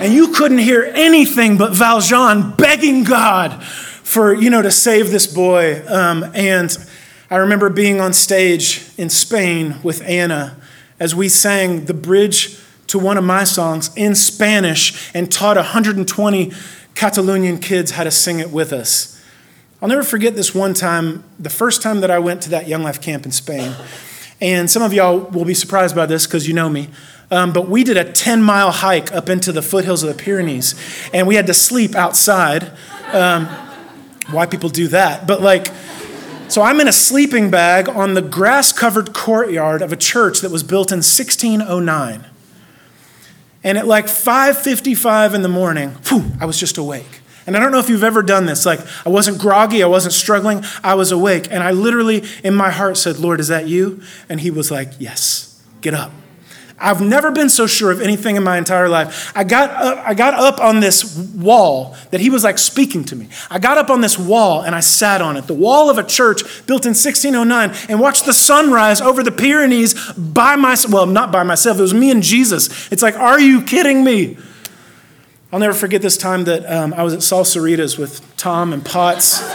And 0.00 0.14
you 0.14 0.28
couldn't 0.28 0.58
hear 0.58 0.92
anything 0.94 1.58
but 1.58 1.72
Valjean 1.72 2.52
begging 2.52 3.02
God 3.02 3.64
for, 3.64 4.32
you 4.32 4.48
know, 4.48 4.62
to 4.62 4.70
save 4.70 5.10
this 5.10 5.26
boy. 5.26 5.82
Um, 5.88 6.30
and 6.34 6.76
I 7.30 7.36
remember 7.36 7.68
being 7.68 8.00
on 8.00 8.12
stage 8.12 8.88
in 8.96 9.10
Spain 9.10 9.76
with 9.82 10.02
Anna 10.02 10.56
as 11.00 11.16
we 11.16 11.28
sang 11.28 11.86
the 11.86 11.94
bridge 11.94 12.61
to 12.92 12.98
one 12.98 13.16
of 13.16 13.24
my 13.24 13.42
songs 13.42 13.90
in 13.96 14.14
Spanish 14.14 15.10
and 15.14 15.32
taught 15.32 15.56
120 15.56 16.52
Catalonian 16.94 17.56
kids 17.58 17.92
how 17.92 18.04
to 18.04 18.10
sing 18.10 18.38
it 18.38 18.50
with 18.50 18.70
us. 18.70 19.18
I'll 19.80 19.88
never 19.88 20.02
forget 20.02 20.36
this 20.36 20.54
one 20.54 20.74
time, 20.74 21.24
the 21.38 21.48
first 21.48 21.80
time 21.80 22.02
that 22.02 22.10
I 22.10 22.18
went 22.18 22.42
to 22.42 22.50
that 22.50 22.68
Young 22.68 22.82
Life 22.82 23.00
camp 23.00 23.24
in 23.24 23.32
Spain. 23.32 23.74
And 24.42 24.70
some 24.70 24.82
of 24.82 24.92
y'all 24.92 25.20
will 25.20 25.46
be 25.46 25.54
surprised 25.54 25.96
by 25.96 26.04
this 26.04 26.26
because 26.26 26.46
you 26.46 26.52
know 26.52 26.68
me. 26.68 26.90
Um, 27.30 27.54
but 27.54 27.66
we 27.66 27.82
did 27.82 27.96
a 27.96 28.12
10 28.12 28.42
mile 28.42 28.70
hike 28.70 29.10
up 29.10 29.30
into 29.30 29.52
the 29.52 29.62
foothills 29.62 30.02
of 30.02 30.14
the 30.14 30.22
Pyrenees, 30.22 30.74
and 31.14 31.26
we 31.26 31.36
had 31.36 31.46
to 31.46 31.54
sleep 31.54 31.94
outside. 31.94 32.72
Um, 33.10 33.46
why 34.30 34.44
people 34.44 34.68
do 34.68 34.86
that? 34.88 35.26
But 35.26 35.40
like, 35.40 35.68
so 36.48 36.60
I'm 36.60 36.78
in 36.78 36.88
a 36.88 36.92
sleeping 36.92 37.50
bag 37.50 37.88
on 37.88 38.12
the 38.12 38.20
grass 38.20 38.70
covered 38.70 39.14
courtyard 39.14 39.80
of 39.80 39.92
a 39.92 39.96
church 39.96 40.42
that 40.42 40.50
was 40.50 40.62
built 40.62 40.92
in 40.92 40.98
1609. 40.98 42.26
And 43.64 43.78
at 43.78 43.86
like 43.86 44.06
5:55 44.06 45.34
in 45.34 45.42
the 45.42 45.48
morning, 45.48 45.96
whew, 46.08 46.24
I 46.40 46.46
was 46.46 46.58
just 46.58 46.78
awake. 46.78 47.20
And 47.46 47.56
I 47.56 47.60
don't 47.60 47.72
know 47.72 47.78
if 47.78 47.88
you've 47.88 48.04
ever 48.04 48.22
done 48.22 48.46
this. 48.46 48.64
Like 48.64 48.80
I 49.04 49.08
wasn't 49.08 49.38
groggy, 49.38 49.82
I 49.82 49.86
wasn't 49.86 50.14
struggling, 50.14 50.64
I 50.82 50.94
was 50.94 51.10
awake. 51.12 51.48
And 51.50 51.62
I 51.62 51.72
literally 51.72 52.24
in 52.44 52.54
my 52.54 52.70
heart 52.70 52.96
said, 52.96 53.18
"Lord, 53.18 53.40
is 53.40 53.48
that 53.48 53.66
you?" 53.66 54.00
And 54.28 54.40
he 54.40 54.50
was 54.50 54.70
like, 54.70 54.92
"Yes. 54.98 55.48
Get 55.80 55.94
up." 55.94 56.12
I've 56.82 57.00
never 57.00 57.30
been 57.30 57.48
so 57.48 57.68
sure 57.68 57.92
of 57.92 58.00
anything 58.00 58.34
in 58.34 58.42
my 58.42 58.58
entire 58.58 58.88
life. 58.88 59.32
I 59.36 59.44
got, 59.44 59.70
up, 59.70 60.04
I 60.06 60.14
got 60.14 60.34
up 60.34 60.60
on 60.60 60.80
this 60.80 61.16
wall 61.16 61.96
that 62.10 62.20
he 62.20 62.28
was 62.28 62.42
like 62.42 62.58
speaking 62.58 63.04
to 63.04 63.16
me. 63.16 63.28
I 63.48 63.60
got 63.60 63.78
up 63.78 63.88
on 63.88 64.00
this 64.00 64.18
wall 64.18 64.62
and 64.62 64.74
I 64.74 64.80
sat 64.80 65.22
on 65.22 65.36
it, 65.36 65.46
the 65.46 65.54
wall 65.54 65.88
of 65.88 65.98
a 65.98 66.02
church 66.02 66.42
built 66.66 66.84
in 66.84 66.90
1609, 66.90 67.88
and 67.88 68.00
watched 68.00 68.26
the 68.26 68.34
sunrise 68.34 69.00
over 69.00 69.22
the 69.22 69.30
Pyrenees 69.30 70.12
by 70.14 70.56
myself. 70.56 70.92
Well, 70.92 71.06
not 71.06 71.30
by 71.30 71.44
myself, 71.44 71.78
it 71.78 71.82
was 71.82 71.94
me 71.94 72.10
and 72.10 72.22
Jesus. 72.22 72.90
It's 72.90 73.02
like, 73.02 73.16
are 73.16 73.40
you 73.40 73.62
kidding 73.62 74.02
me? 74.02 74.36
I'll 75.52 75.60
never 75.60 75.74
forget 75.74 76.02
this 76.02 76.16
time 76.16 76.44
that 76.44 76.68
um, 76.70 76.94
I 76.94 77.02
was 77.04 77.14
at 77.14 77.20
Salsaritas 77.20 77.98
with 77.98 78.36
Tom 78.36 78.72
and 78.72 78.84
Potts. 78.84 79.38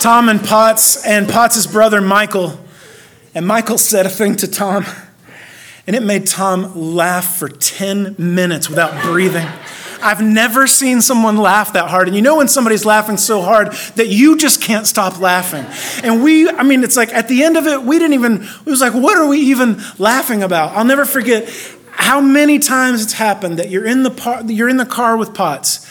Tom 0.00 0.28
and 0.28 0.44
Potts 0.44 1.02
and 1.06 1.26
Potts' 1.26 1.66
brother 1.66 2.02
Michael 2.02 2.58
and 3.34 3.46
Michael 3.46 3.78
said 3.78 4.06
a 4.06 4.08
thing 4.08 4.36
to 4.36 4.48
Tom, 4.48 4.84
and 5.86 5.96
it 5.96 6.02
made 6.02 6.26
Tom 6.26 6.94
laugh 6.94 7.36
for 7.38 7.48
10 7.48 8.14
minutes 8.18 8.68
without 8.68 9.02
breathing. 9.02 9.46
I've 10.00 10.20
never 10.22 10.66
seen 10.66 11.00
someone 11.00 11.38
laugh 11.38 11.72
that 11.72 11.88
hard. 11.88 12.08
And 12.08 12.16
you 12.16 12.22
know 12.22 12.36
when 12.36 12.48
somebody's 12.48 12.84
laughing 12.84 13.16
so 13.16 13.40
hard 13.40 13.72
that 13.96 14.08
you 14.08 14.36
just 14.36 14.60
can't 14.60 14.86
stop 14.86 15.18
laughing. 15.18 15.64
And 16.04 16.22
we, 16.22 16.48
I 16.48 16.62
mean, 16.62 16.84
it's 16.84 16.96
like 16.96 17.12
at 17.14 17.26
the 17.26 17.42
end 17.42 17.56
of 17.56 17.66
it, 17.66 17.82
we 17.82 17.98
didn't 17.98 18.14
even, 18.14 18.42
it 18.42 18.66
was 18.66 18.82
like, 18.82 18.92
what 18.92 19.16
are 19.16 19.26
we 19.26 19.38
even 19.40 19.80
laughing 19.98 20.42
about? 20.42 20.76
I'll 20.76 20.84
never 20.84 21.06
forget 21.06 21.48
how 21.90 22.20
many 22.20 22.58
times 22.58 23.02
it's 23.02 23.14
happened 23.14 23.58
that 23.58 23.70
you're 23.70 23.86
in 23.86 24.02
the, 24.02 24.10
par, 24.10 24.42
you're 24.46 24.68
in 24.68 24.76
the 24.76 24.86
car 24.86 25.16
with 25.16 25.32
Potts 25.32 25.90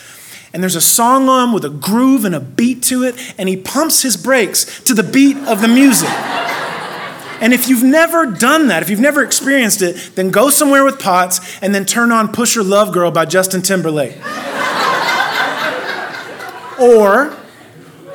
and 0.53 0.61
there's 0.61 0.75
a 0.75 0.81
song 0.81 1.27
on 1.29 1.51
with 1.51 1.65
a 1.65 1.69
groove 1.69 2.25
and 2.25 2.35
a 2.35 2.39
beat 2.39 2.83
to 2.83 3.03
it, 3.03 3.15
and 3.39 3.49
he 3.49 3.57
pumps 3.57 4.03
his 4.03 4.15
brakes 4.15 4.83
to 4.83 4.93
the 4.93 5.01
beat 5.01 5.35
of 5.35 5.61
the 5.61 5.67
music. 5.67 6.09
And 7.43 7.53
if 7.53 7.67
you've 7.67 7.83
never 7.83 8.25
done 8.25 8.67
that, 8.67 8.83
if 8.83 8.89
you've 8.89 9.01
never 9.01 9.21
experienced 9.21 9.81
it, 9.81 10.11
then 10.15 10.31
go 10.31 10.49
somewhere 10.49 10.85
with 10.85 10.97
Potts 10.97 11.61
and 11.61 11.75
then 11.75 11.83
turn 11.83 12.09
on 12.09 12.31
Pusher 12.31 12.63
Love 12.63 12.93
Girl 12.93 13.11
by 13.11 13.25
Justin 13.25 13.61
Timberlake. 13.61 14.15
or, 16.79 17.35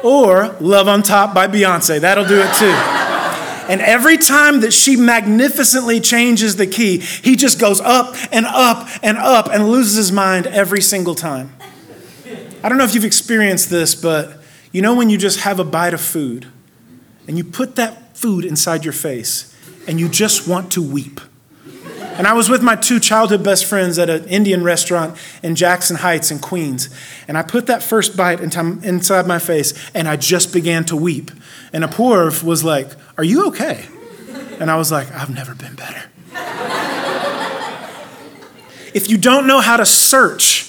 or 0.03 0.57
Love 0.61 0.88
on 0.88 1.03
Top 1.03 1.35
by 1.35 1.47
Beyonce. 1.47 2.01
That'll 2.01 2.25
do 2.25 2.41
it 2.41 2.55
too. 2.55 2.73
And 3.71 3.83
every 3.83 4.17
time 4.17 4.61
that 4.61 4.73
she 4.73 4.97
magnificently 4.97 6.01
changes 6.01 6.57
the 6.57 6.67
key, 6.67 6.97
he 6.97 7.37
just 7.37 7.61
goes 7.61 7.83
up 7.83 8.17
and 8.33 8.47
up 8.47 8.88
and 9.03 9.19
up 9.19 9.51
and 9.53 9.69
loses 9.69 9.97
his 9.97 10.11
mind 10.11 10.47
every 10.47 10.81
single 10.81 11.14
time. 11.14 11.55
I 12.62 12.71
don't 12.71 12.79
know 12.79 12.85
if 12.85 12.95
you've 12.95 13.05
experienced 13.05 13.69
this, 13.69 13.95
but 13.95 14.41
you 14.73 14.81
know 14.81 14.95
when 14.95 15.11
you 15.11 15.19
just 15.19 15.41
have 15.41 15.61
a 15.61 15.64
bite 15.64 15.93
of 15.93 16.01
food 16.01 16.47
and 17.27 17.37
you 17.37 17.45
put 17.45 17.77
that 17.77 18.08
food 18.18 18.44
inside 18.44 18.85
your 18.85 18.92
face 18.92 19.54
and 19.87 19.98
you 20.00 20.09
just 20.09 20.48
want 20.48 20.72
to 20.72 20.83
weep. 20.83 21.20
And 22.18 22.26
I 22.26 22.33
was 22.33 22.50
with 22.50 22.62
my 22.62 22.74
two 22.74 22.98
childhood 22.98 23.44
best 23.44 23.64
friends 23.64 23.96
at 23.96 24.11
an 24.11 24.24
Indian 24.24 24.64
restaurant 24.64 25.16
in 25.40 25.54
Jackson 25.54 25.96
Heights 25.96 26.33
in 26.33 26.40
Queens. 26.40 26.90
And 27.28 27.38
I 27.38 27.42
put 27.42 27.66
that 27.68 27.81
first 27.81 28.16
bite 28.16 28.40
inside 28.40 29.26
my 29.28 29.38
face 29.38 29.72
and 29.94 30.09
I 30.09 30.16
just 30.16 30.52
began 30.52 30.85
to 30.87 30.96
weep. 30.96 31.31
And 31.72 31.85
Apurv 31.85 32.42
was 32.42 32.64
like, 32.64 32.88
Are 33.16 33.22
you 33.22 33.46
okay? 33.46 33.87
And 34.59 34.68
I 34.68 34.76
was 34.76 34.90
like, 34.90 35.11
I've 35.12 35.33
never 35.33 35.54
been 35.54 35.76
better. 35.76 36.02
if 38.94 39.09
you 39.09 39.16
don't 39.16 39.46
know 39.46 39.61
how 39.61 39.76
to 39.76 39.87
search, 39.87 40.67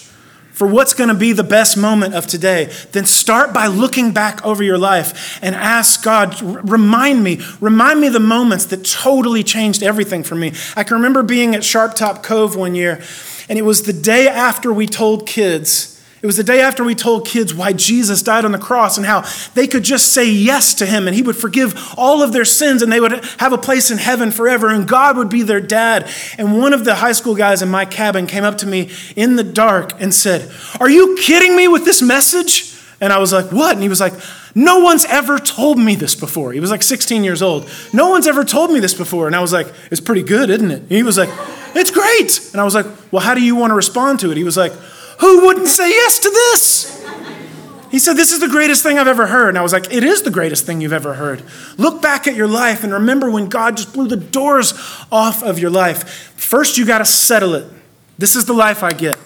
for 0.60 0.68
what's 0.68 0.94
going 0.94 1.08
to 1.08 1.16
be 1.16 1.32
the 1.32 1.42
best 1.42 1.78
moment 1.78 2.14
of 2.14 2.28
today, 2.28 2.66
then 2.92 3.06
start 3.06 3.54
by 3.54 3.68
looking 3.68 4.12
back 4.12 4.46
over 4.46 4.62
your 4.62 4.78
life 4.78 5.40
and 5.42 5.56
ask 5.56 6.04
God, 6.04 6.36
remind 6.70 7.24
me, 7.24 7.40
remind 7.62 8.02
me 8.02 8.10
the 8.10 8.20
moments 8.20 8.66
that 8.66 8.84
totally 8.84 9.42
changed 9.42 9.82
everything 9.82 10.22
for 10.22 10.36
me. 10.36 10.52
I 10.76 10.84
can 10.84 10.98
remember 10.98 11.24
being 11.24 11.56
at 11.56 11.64
Sharp 11.64 11.96
Top 11.96 12.24
Cove 12.24 12.58
one 12.58 12.76
year, 12.76 13.02
and 13.48 13.58
it 13.58 13.62
was 13.62 13.84
the 13.84 13.94
day 13.94 14.28
after 14.28 14.74
we 14.74 14.86
told 14.86 15.26
kids 15.26 15.99
it 16.22 16.26
was 16.26 16.36
the 16.36 16.44
day 16.44 16.60
after 16.60 16.84
we 16.84 16.96
told 16.96 17.26
kids 17.26 17.54
why 17.54 17.72
Jesus 17.72 18.22
died 18.22 18.44
on 18.44 18.52
the 18.52 18.58
cross 18.58 18.98
and 18.98 19.06
how 19.06 19.24
they 19.54 19.68
could 19.68 19.84
just 19.84 20.12
say 20.12 20.30
yes 20.30 20.74
to 20.76 20.86
him 20.86 21.08
and 21.08 21.16
he 21.16 21.22
would 21.22 21.38
forgive 21.38 21.94
all 21.98 22.22
of 22.22 22.34
their 22.34 22.44
sins 22.44 22.82
and 22.82 22.92
they 22.92 23.00
would 23.00 23.24
have 23.38 23.54
a 23.54 23.58
place 23.58 23.90
in 23.90 23.98
heaven 23.98 24.30
forever 24.30 24.70
and 24.70 24.86
God 24.86 25.16
would 25.16 25.30
be 25.30 25.44
their 25.44 25.62
dad. 25.62 26.10
And 26.38 26.58
one 26.58 26.74
of 26.74 26.84
the 26.84 26.96
high 26.96 27.14
school 27.14 27.36
guys 27.36 27.62
in 27.62 27.70
my 27.70 27.86
cabin 27.86 28.28
came 28.28 28.44
up 28.44 28.58
to 28.58 28.68
me 28.68 28.90
in 29.16 29.38
the 29.38 29.46
dark 29.46 29.94
and 30.02 30.14
said, 30.14 30.52
Are 30.82 30.90
you 30.90 31.18
kidding 31.22 31.56
me 31.56 31.70
with 31.70 31.86
this 31.86 32.02
message? 32.02 32.76
And 33.00 33.14
I 33.14 33.20
was 33.20 33.32
like, 33.32 33.54
What? 33.54 33.74
And 33.74 33.82
he 33.82 33.88
was 33.88 34.02
like, 34.02 34.14
No 34.54 34.80
one's 34.80 35.06
ever 35.06 35.40
told 35.40 35.80
me 35.80 35.96
this 35.96 36.16
before. 36.16 36.52
He 36.52 36.60
was 36.60 36.70
like 36.70 36.84
16 36.84 37.24
years 37.24 37.42
old. 37.42 37.70
No 37.94 38.10
one's 38.10 38.28
ever 38.28 38.44
told 38.44 38.72
me 38.72 38.82
this 38.82 38.94
before. 38.94 39.28
And 39.28 39.38
I 39.38 39.40
was 39.40 39.54
like, 39.54 39.68
It's 39.90 40.02
pretty 40.02 40.24
good, 40.24 40.50
isn't 40.50 40.70
it? 40.70 40.82
And 40.82 40.92
he 40.92 41.04
was 41.04 41.18
like, 41.18 41.30
It's 41.76 41.92
great. 41.92 42.52
And 42.52 42.60
I 42.60 42.66
was 42.66 42.76
like, 42.76 42.88
Well, 43.10 43.22
how 43.22 43.36
do 43.36 43.42
you 43.42 43.56
want 43.56 43.72
to 43.72 43.76
respond 43.76 44.20
to 44.20 44.32
it? 44.32 44.36
He 44.36 44.44
was 44.44 44.58
like, 44.58 44.74
who 45.20 45.46
wouldn't 45.46 45.68
say 45.68 45.90
yes 45.90 46.20
to 46.20 46.30
this? 46.30 47.00
He 47.92 47.98
said, 47.98 48.14
This 48.14 48.32
is 48.32 48.40
the 48.40 48.48
greatest 48.48 48.84
thing 48.84 49.00
I've 49.00 49.08
ever 49.08 49.28
heard. 49.28 49.50
And 49.50 49.58
I 49.58 49.62
was 49.62 49.74
like, 49.74 49.92
It 49.92 50.04
is 50.04 50.22
the 50.22 50.32
greatest 50.32 50.66
thing 50.66 50.82
you've 50.82 50.94
ever 50.94 51.16
heard. 51.16 51.44
Look 51.78 52.02
back 52.02 52.28
at 52.28 52.36
your 52.36 52.48
life 52.48 52.84
and 52.84 52.94
remember 52.94 53.30
when 53.30 53.50
God 53.50 53.78
just 53.78 53.94
blew 53.94 54.08
the 54.08 54.18
doors 54.18 54.74
off 55.12 55.44
of 55.44 55.60
your 55.60 55.72
life. 55.72 56.08
First, 56.38 56.78
you 56.78 56.86
got 56.86 57.00
to 57.00 57.06
settle 57.06 57.56
it. 57.56 57.72
This 58.18 58.36
is 58.36 58.46
the 58.46 58.54
life 58.54 58.84
I 58.84 58.92
get. 58.92 59.18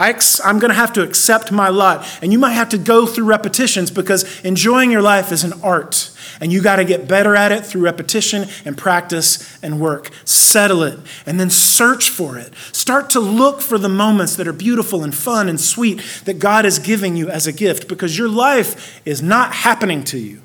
I 0.00 0.14
am 0.48 0.58
going 0.58 0.70
to 0.70 0.74
have 0.74 0.94
to 0.94 1.02
accept 1.02 1.52
my 1.52 1.68
lot. 1.68 2.08
And 2.22 2.32
you 2.32 2.38
might 2.38 2.52
have 2.52 2.70
to 2.70 2.78
go 2.78 3.04
through 3.06 3.26
repetitions 3.26 3.90
because 3.90 4.40
enjoying 4.40 4.90
your 4.90 5.02
life 5.02 5.30
is 5.30 5.44
an 5.44 5.52
art. 5.62 6.10
And 6.40 6.50
you 6.50 6.62
got 6.62 6.76
to 6.76 6.86
get 6.86 7.06
better 7.06 7.36
at 7.36 7.52
it 7.52 7.66
through 7.66 7.82
repetition 7.82 8.48
and 8.64 8.78
practice 8.78 9.62
and 9.62 9.78
work. 9.78 10.10
Settle 10.24 10.82
it 10.84 10.98
and 11.26 11.38
then 11.38 11.50
search 11.50 12.08
for 12.08 12.38
it. 12.38 12.54
Start 12.72 13.10
to 13.10 13.20
look 13.20 13.60
for 13.60 13.76
the 13.76 13.90
moments 13.90 14.36
that 14.36 14.48
are 14.48 14.54
beautiful 14.54 15.04
and 15.04 15.14
fun 15.14 15.50
and 15.50 15.60
sweet 15.60 16.02
that 16.24 16.38
God 16.38 16.64
is 16.64 16.78
giving 16.78 17.14
you 17.14 17.28
as 17.28 17.46
a 17.46 17.52
gift 17.52 17.86
because 17.86 18.16
your 18.16 18.28
life 18.28 19.02
is 19.04 19.20
not 19.20 19.52
happening 19.52 20.02
to 20.04 20.18
you. 20.18 20.40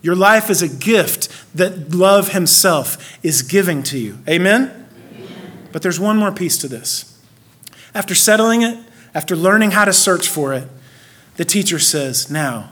Your 0.00 0.16
life 0.16 0.50
is 0.50 0.60
a 0.60 0.68
gift 0.68 1.28
that 1.54 1.94
love 1.94 2.32
Himself 2.32 3.16
is 3.22 3.42
giving 3.42 3.84
to 3.84 3.98
you. 3.98 4.18
Amen? 4.28 4.88
Amen? 5.14 5.68
But 5.70 5.82
there's 5.82 6.00
one 6.00 6.16
more 6.16 6.32
piece 6.32 6.58
to 6.58 6.66
this. 6.66 7.11
After 7.94 8.14
settling 8.14 8.62
it, 8.62 8.78
after 9.14 9.36
learning 9.36 9.72
how 9.72 9.84
to 9.84 9.92
search 9.92 10.28
for 10.28 10.54
it, 10.54 10.68
the 11.36 11.44
teacher 11.44 11.78
says, 11.78 12.30
Now, 12.30 12.70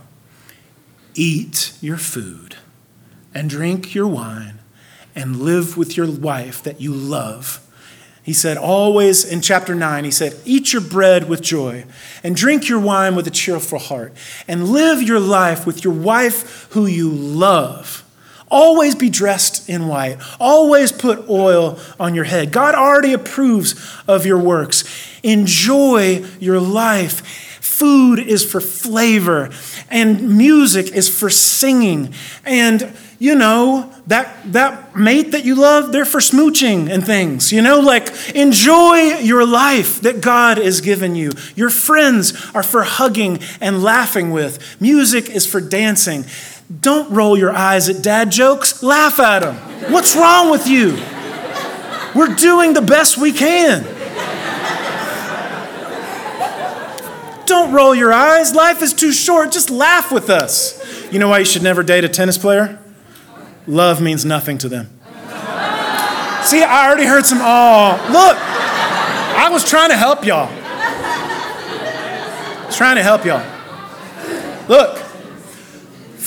eat 1.14 1.74
your 1.80 1.96
food 1.96 2.56
and 3.34 3.50
drink 3.50 3.94
your 3.94 4.06
wine 4.06 4.58
and 5.14 5.36
live 5.36 5.76
with 5.76 5.96
your 5.96 6.10
wife 6.10 6.62
that 6.62 6.80
you 6.80 6.92
love. 6.92 7.66
He 8.22 8.32
said, 8.32 8.56
always 8.58 9.24
in 9.24 9.40
chapter 9.40 9.74
9, 9.74 10.04
he 10.04 10.10
said, 10.10 10.36
Eat 10.44 10.72
your 10.72 10.82
bread 10.82 11.28
with 11.28 11.40
joy 11.40 11.84
and 12.22 12.36
drink 12.36 12.68
your 12.68 12.78
wine 12.78 13.16
with 13.16 13.26
a 13.26 13.30
cheerful 13.30 13.78
heart 13.78 14.12
and 14.46 14.68
live 14.68 15.02
your 15.02 15.20
life 15.20 15.66
with 15.66 15.84
your 15.84 15.94
wife 15.94 16.68
who 16.72 16.86
you 16.86 17.10
love. 17.10 18.04
Always 18.50 18.94
be 18.94 19.08
dressed 19.08 19.68
in 19.68 19.86
white. 19.86 20.18
Always 20.40 20.90
put 20.90 21.28
oil 21.28 21.78
on 21.98 22.14
your 22.14 22.24
head. 22.24 22.50
God 22.50 22.74
already 22.74 23.12
approves 23.12 23.74
of 24.08 24.26
your 24.26 24.38
works. 24.38 24.84
Enjoy 25.22 26.24
your 26.40 26.60
life. 26.60 27.26
Food 27.60 28.18
is 28.18 28.44
for 28.44 28.60
flavor, 28.60 29.50
and 29.88 30.36
music 30.36 30.92
is 30.92 31.08
for 31.08 31.30
singing. 31.30 32.12
And 32.44 32.94
you 33.20 33.34
know, 33.34 33.92
that, 34.06 34.34
that 34.54 34.96
mate 34.96 35.32
that 35.32 35.44
you 35.44 35.54
love, 35.54 35.92
they're 35.92 36.06
for 36.06 36.20
smooching 36.20 36.90
and 36.90 37.04
things. 37.04 37.52
You 37.52 37.60
know, 37.60 37.78
like 37.78 38.10
enjoy 38.34 39.18
your 39.18 39.46
life 39.46 40.00
that 40.00 40.22
God 40.22 40.56
has 40.56 40.80
given 40.80 41.14
you. 41.14 41.32
Your 41.54 41.68
friends 41.68 42.32
are 42.54 42.62
for 42.62 42.82
hugging 42.82 43.40
and 43.60 43.82
laughing 43.82 44.30
with. 44.30 44.80
Music 44.80 45.28
is 45.28 45.46
for 45.46 45.60
dancing. 45.60 46.24
Don't 46.78 47.10
roll 47.10 47.36
your 47.36 47.50
eyes 47.50 47.88
at 47.88 48.02
dad 48.02 48.30
jokes, 48.30 48.82
laugh 48.82 49.18
at 49.18 49.40
them. 49.40 49.56
What's 49.92 50.14
wrong 50.14 50.50
with 50.50 50.68
you? 50.68 50.96
We're 52.14 52.34
doing 52.34 52.74
the 52.74 52.82
best 52.82 53.18
we 53.18 53.32
can. 53.32 53.82
Don't 57.46 57.72
roll 57.72 57.94
your 57.96 58.12
eyes. 58.12 58.54
Life 58.54 58.80
is 58.82 58.94
too 58.94 59.10
short. 59.10 59.50
Just 59.50 59.70
laugh 59.70 60.12
with 60.12 60.30
us. 60.30 60.80
You 61.12 61.18
know 61.18 61.28
why 61.28 61.40
you 61.40 61.44
should 61.44 61.64
never 61.64 61.82
date 61.82 62.04
a 62.04 62.08
tennis 62.08 62.38
player? 62.38 62.78
love 63.66 64.00
means 64.00 64.24
nothing 64.24 64.58
to 64.58 64.68
them. 64.68 64.86
See, 66.44 66.62
I 66.62 66.86
already 66.86 67.06
heard 67.06 67.26
some, 67.26 67.38
oh, 67.40 67.92
look, 68.10 68.36
I 68.38 69.48
was 69.50 69.68
trying 69.68 69.90
to 69.90 69.96
help 69.96 70.24
y'all. 70.24 70.48
Trying 72.72 72.96
to 72.96 73.02
help 73.02 73.24
y'all. 73.24 73.44
Look, 74.68 74.98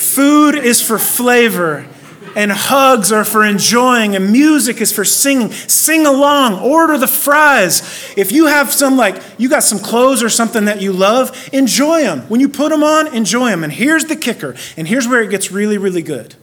food 0.03 0.55
is 0.55 0.81
for 0.81 0.99
flavor, 0.99 1.87
and 2.35 2.51
hugs 2.51 3.11
are 3.11 3.23
for 3.23 3.45
enjoying, 3.45 4.15
and 4.15 4.31
music 4.31 4.81
is 4.81 4.91
for 4.91 5.05
singing. 5.05 5.51
Sing 5.51 6.05
along, 6.05 6.59
order 6.59 6.97
the 6.97 7.07
fries. 7.07 7.81
If 8.17 8.31
you 8.31 8.47
have 8.47 8.73
some, 8.73 8.97
like, 8.97 9.21
you 9.37 9.49
got 9.49 9.63
some 9.63 9.79
clothes 9.79 10.23
or 10.23 10.29
something 10.29 10.65
that 10.65 10.81
you 10.81 10.93
love, 10.93 11.49
enjoy 11.53 12.01
them. 12.01 12.21
When 12.29 12.41
you 12.41 12.49
put 12.49 12.69
them 12.69 12.83
on, 12.83 13.13
enjoy 13.15 13.49
them. 13.49 13.63
And 13.63 13.71
here's 13.71 14.05
the 14.05 14.15
kicker, 14.15 14.55
and 14.77 14.87
here's 14.87 15.07
where 15.07 15.21
it 15.21 15.29
gets 15.29 15.51
really, 15.51 15.77
really 15.77 16.01
good. 16.01 16.35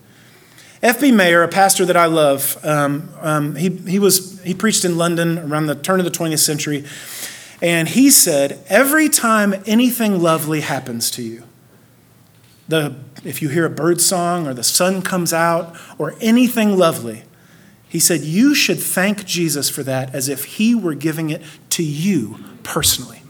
F.B. 0.82 1.12
Meyer, 1.12 1.42
a 1.42 1.48
pastor 1.48 1.84
that 1.84 1.96
I 1.96 2.06
love, 2.06 2.58
um, 2.64 3.10
um, 3.20 3.54
he, 3.54 3.68
he, 3.68 3.98
was, 3.98 4.42
he 4.42 4.54
preached 4.54 4.84
in 4.84 4.96
London 4.96 5.38
around 5.38 5.66
the 5.66 5.74
turn 5.74 6.00
of 6.00 6.04
the 6.04 6.10
20th 6.10 6.38
century, 6.38 6.84
and 7.60 7.86
he 7.86 8.10
said, 8.10 8.64
Every 8.68 9.10
time 9.10 9.54
anything 9.66 10.22
lovely 10.22 10.60
happens 10.60 11.10
to 11.12 11.22
you, 11.22 11.42
the, 12.70 12.94
if 13.24 13.42
you 13.42 13.48
hear 13.48 13.66
a 13.66 13.70
bird 13.70 14.00
song 14.00 14.46
or 14.46 14.54
the 14.54 14.62
sun 14.62 15.02
comes 15.02 15.32
out 15.32 15.76
or 15.98 16.14
anything 16.20 16.76
lovely, 16.76 17.24
he 17.88 17.98
said, 17.98 18.20
You 18.20 18.54
should 18.54 18.80
thank 18.80 19.24
Jesus 19.24 19.68
for 19.68 19.82
that 19.82 20.14
as 20.14 20.28
if 20.28 20.44
he 20.44 20.74
were 20.74 20.94
giving 20.94 21.30
it 21.30 21.42
to 21.70 21.82
you 21.82 22.38
personally. 22.62 23.22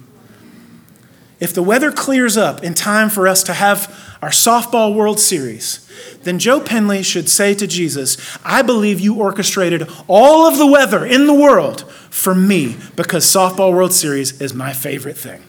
If 1.41 1.55
the 1.55 1.63
weather 1.63 1.91
clears 1.91 2.37
up 2.37 2.63
in 2.63 2.75
time 2.75 3.09
for 3.09 3.27
us 3.27 3.43
to 3.45 3.55
have 3.55 3.89
our 4.21 4.29
softball 4.29 4.95
World 4.95 5.19
Series, 5.19 5.89
then 6.23 6.39
Joe 6.39 6.61
Penley 6.61 7.03
should 7.03 7.31
say 7.31 7.55
to 7.55 7.67
Jesus, 7.67 8.39
I 8.45 8.61
believe 8.61 9.01
you 9.01 9.15
orchestrated 9.15 9.89
all 10.07 10.47
of 10.47 10.59
the 10.59 10.67
weather 10.67 11.07
in 11.07 11.27
the 11.27 11.33
world 11.33 11.91
for 12.11 12.35
me 12.35 12.77
because 12.97 13.25
Softball 13.25 13.73
World 13.73 13.95
Series 13.95 14.39
is 14.43 14.53
my 14.53 14.75
favorite 14.75 15.17
thing. 15.17 15.43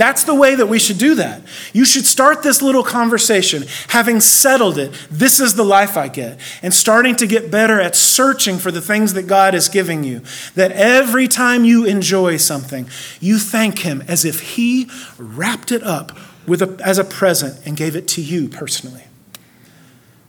That's 0.00 0.24
the 0.24 0.34
way 0.34 0.54
that 0.54 0.66
we 0.66 0.78
should 0.78 0.96
do 0.96 1.14
that. 1.16 1.42
You 1.74 1.84
should 1.84 2.06
start 2.06 2.42
this 2.42 2.62
little 2.62 2.82
conversation, 2.82 3.64
having 3.88 4.18
settled 4.20 4.78
it. 4.78 4.92
This 5.10 5.40
is 5.40 5.56
the 5.56 5.62
life 5.62 5.94
I 5.94 6.08
get. 6.08 6.40
And 6.62 6.72
starting 6.72 7.16
to 7.16 7.26
get 7.26 7.50
better 7.50 7.78
at 7.78 7.94
searching 7.94 8.56
for 8.56 8.70
the 8.70 8.80
things 8.80 9.12
that 9.12 9.26
God 9.26 9.54
is 9.54 9.68
giving 9.68 10.02
you. 10.02 10.22
That 10.54 10.72
every 10.72 11.28
time 11.28 11.66
you 11.66 11.84
enjoy 11.84 12.38
something, 12.38 12.88
you 13.20 13.38
thank 13.38 13.80
Him 13.80 14.02
as 14.08 14.24
if 14.24 14.40
He 14.54 14.88
wrapped 15.18 15.70
it 15.70 15.82
up 15.82 16.16
with 16.46 16.62
a, 16.62 16.80
as 16.82 16.96
a 16.96 17.04
present 17.04 17.60
and 17.66 17.76
gave 17.76 17.94
it 17.94 18.08
to 18.08 18.22
you 18.22 18.48
personally. 18.48 19.04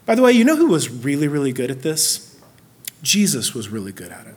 By 0.05 0.15
the 0.15 0.21
way, 0.21 0.33
you 0.33 0.43
know 0.43 0.57
who 0.57 0.67
was 0.67 0.89
really, 0.89 1.29
really 1.29 1.53
good 1.53 1.71
at 1.71 1.81
this? 1.81 2.37
Jesus 3.03 3.53
was 3.53 3.69
really 3.69 3.93
good 3.93 4.11
at 4.11 4.27
it. 4.27 4.35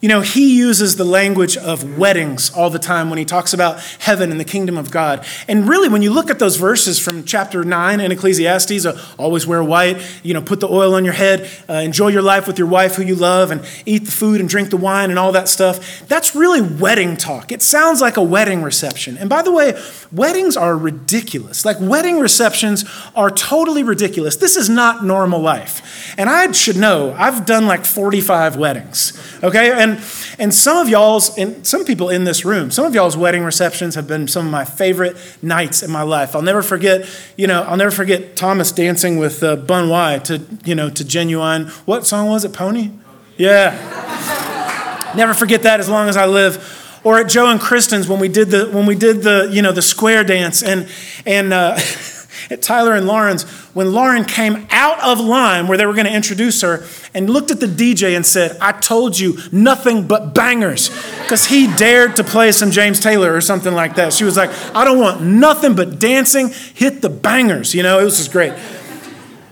You 0.00 0.08
know, 0.08 0.22
he 0.22 0.56
uses 0.56 0.96
the 0.96 1.04
language 1.04 1.58
of 1.58 1.98
weddings 1.98 2.50
all 2.54 2.70
the 2.70 2.78
time 2.78 3.10
when 3.10 3.18
he 3.18 3.26
talks 3.26 3.52
about 3.52 3.80
heaven 3.98 4.30
and 4.30 4.40
the 4.40 4.46
kingdom 4.46 4.78
of 4.78 4.90
God. 4.90 5.26
And 5.46 5.68
really, 5.68 5.90
when 5.90 6.00
you 6.00 6.10
look 6.10 6.30
at 6.30 6.38
those 6.38 6.56
verses 6.56 6.98
from 6.98 7.24
chapter 7.24 7.64
9 7.64 8.00
in 8.00 8.10
Ecclesiastes, 8.10 8.86
uh, 8.86 8.98
always 9.18 9.46
wear 9.46 9.62
white, 9.62 10.00
you 10.22 10.32
know, 10.32 10.40
put 10.40 10.60
the 10.60 10.68
oil 10.68 10.94
on 10.94 11.04
your 11.04 11.12
head, 11.12 11.50
uh, 11.68 11.74
enjoy 11.74 12.08
your 12.08 12.22
life 12.22 12.46
with 12.46 12.58
your 12.58 12.66
wife 12.66 12.94
who 12.94 13.02
you 13.02 13.14
love, 13.14 13.50
and 13.50 13.62
eat 13.84 14.06
the 14.06 14.10
food 14.10 14.40
and 14.40 14.48
drink 14.48 14.70
the 14.70 14.78
wine 14.78 15.10
and 15.10 15.18
all 15.18 15.32
that 15.32 15.48
stuff, 15.48 16.08
that's 16.08 16.34
really 16.34 16.62
wedding 16.62 17.18
talk. 17.18 17.52
It 17.52 17.60
sounds 17.60 18.00
like 18.00 18.16
a 18.16 18.22
wedding 18.22 18.62
reception. 18.62 19.18
And 19.18 19.28
by 19.28 19.42
the 19.42 19.52
way, 19.52 19.78
weddings 20.10 20.56
are 20.56 20.78
ridiculous. 20.78 21.66
Like, 21.66 21.76
wedding 21.78 22.20
receptions 22.20 22.86
are 23.14 23.30
totally 23.30 23.82
ridiculous. 23.82 24.36
This 24.36 24.56
is 24.56 24.70
not 24.70 25.04
normal 25.04 25.40
life. 25.40 26.14
And 26.16 26.30
I 26.30 26.50
should 26.52 26.78
know, 26.78 27.14
I've 27.18 27.44
done 27.44 27.66
like 27.66 27.84
45 27.84 28.56
weddings, 28.56 29.12
okay? 29.42 29.72
And 29.72 29.89
and, 29.90 30.04
and 30.38 30.54
some 30.54 30.76
of 30.76 30.88
y'all's, 30.88 31.36
and 31.38 31.66
some 31.66 31.84
people 31.84 32.08
in 32.08 32.24
this 32.24 32.44
room, 32.44 32.70
some 32.70 32.84
of 32.84 32.94
y'all's 32.94 33.16
wedding 33.16 33.44
receptions 33.44 33.94
have 33.94 34.06
been 34.06 34.28
some 34.28 34.46
of 34.46 34.52
my 34.52 34.64
favorite 34.64 35.16
nights 35.42 35.82
in 35.82 35.90
my 35.90 36.02
life. 36.02 36.34
I'll 36.34 36.42
never 36.42 36.62
forget, 36.62 37.08
you 37.36 37.46
know, 37.46 37.62
I'll 37.62 37.76
never 37.76 37.90
forget 37.90 38.36
Thomas 38.36 38.72
dancing 38.72 39.18
with 39.18 39.42
uh, 39.42 39.56
Bun 39.56 39.88
Y 39.88 40.18
to, 40.20 40.42
you 40.64 40.74
know, 40.74 40.90
to 40.90 41.04
Ginuwine. 41.04 41.70
What 41.86 42.06
song 42.06 42.28
was 42.28 42.44
it? 42.44 42.52
Pony? 42.52 42.90
Yeah. 43.36 45.12
never 45.16 45.34
forget 45.34 45.62
that 45.62 45.80
as 45.80 45.88
long 45.88 46.08
as 46.08 46.16
I 46.16 46.26
live 46.26 46.76
or 47.04 47.18
at 47.18 47.28
Joe 47.28 47.50
and 47.50 47.60
Kristen's 47.60 48.08
when 48.08 48.20
we 48.20 48.28
did 48.28 48.50
the 48.50 48.66
when 48.70 48.86
we 48.86 48.94
did 48.94 49.22
the 49.22 49.48
you 49.50 49.62
know 49.62 49.72
the 49.72 49.82
square 49.82 50.24
dance 50.24 50.62
and 50.62 50.88
and 51.24 51.52
uh, 51.52 51.78
at 52.50 52.62
Tyler 52.62 52.94
and 52.94 53.06
Lauren's 53.06 53.42
when 53.74 53.92
Lauren 53.92 54.24
came 54.24 54.66
out 54.70 55.00
of 55.02 55.20
line 55.20 55.68
where 55.68 55.76
they 55.76 55.86
were 55.86 55.94
going 55.94 56.06
to 56.06 56.14
introduce 56.14 56.60
her 56.62 56.84
and 57.14 57.28
looked 57.28 57.50
at 57.50 57.60
the 57.60 57.66
DJ 57.66 58.16
and 58.16 58.24
said, 58.24 58.56
I 58.60 58.72
told 58.72 59.18
you 59.18 59.38
nothing 59.52 60.06
but 60.06 60.34
bangers. 60.34 60.88
Because 61.22 61.46
he 61.46 61.72
dared 61.76 62.16
to 62.16 62.24
play 62.24 62.52
some 62.52 62.70
James 62.70 63.00
Taylor 63.00 63.34
or 63.34 63.40
something 63.40 63.74
like 63.74 63.96
that. 63.96 64.12
She 64.12 64.24
was 64.24 64.36
like, 64.36 64.50
I 64.74 64.84
don't 64.84 64.98
want 64.98 65.22
nothing 65.22 65.74
but 65.74 65.98
dancing, 65.98 66.50
hit 66.74 67.02
the 67.02 67.10
bangers. 67.10 67.74
You 67.74 67.82
know, 67.82 67.98
it 67.98 68.04
was 68.04 68.18
just 68.18 68.32
great. 68.32 68.52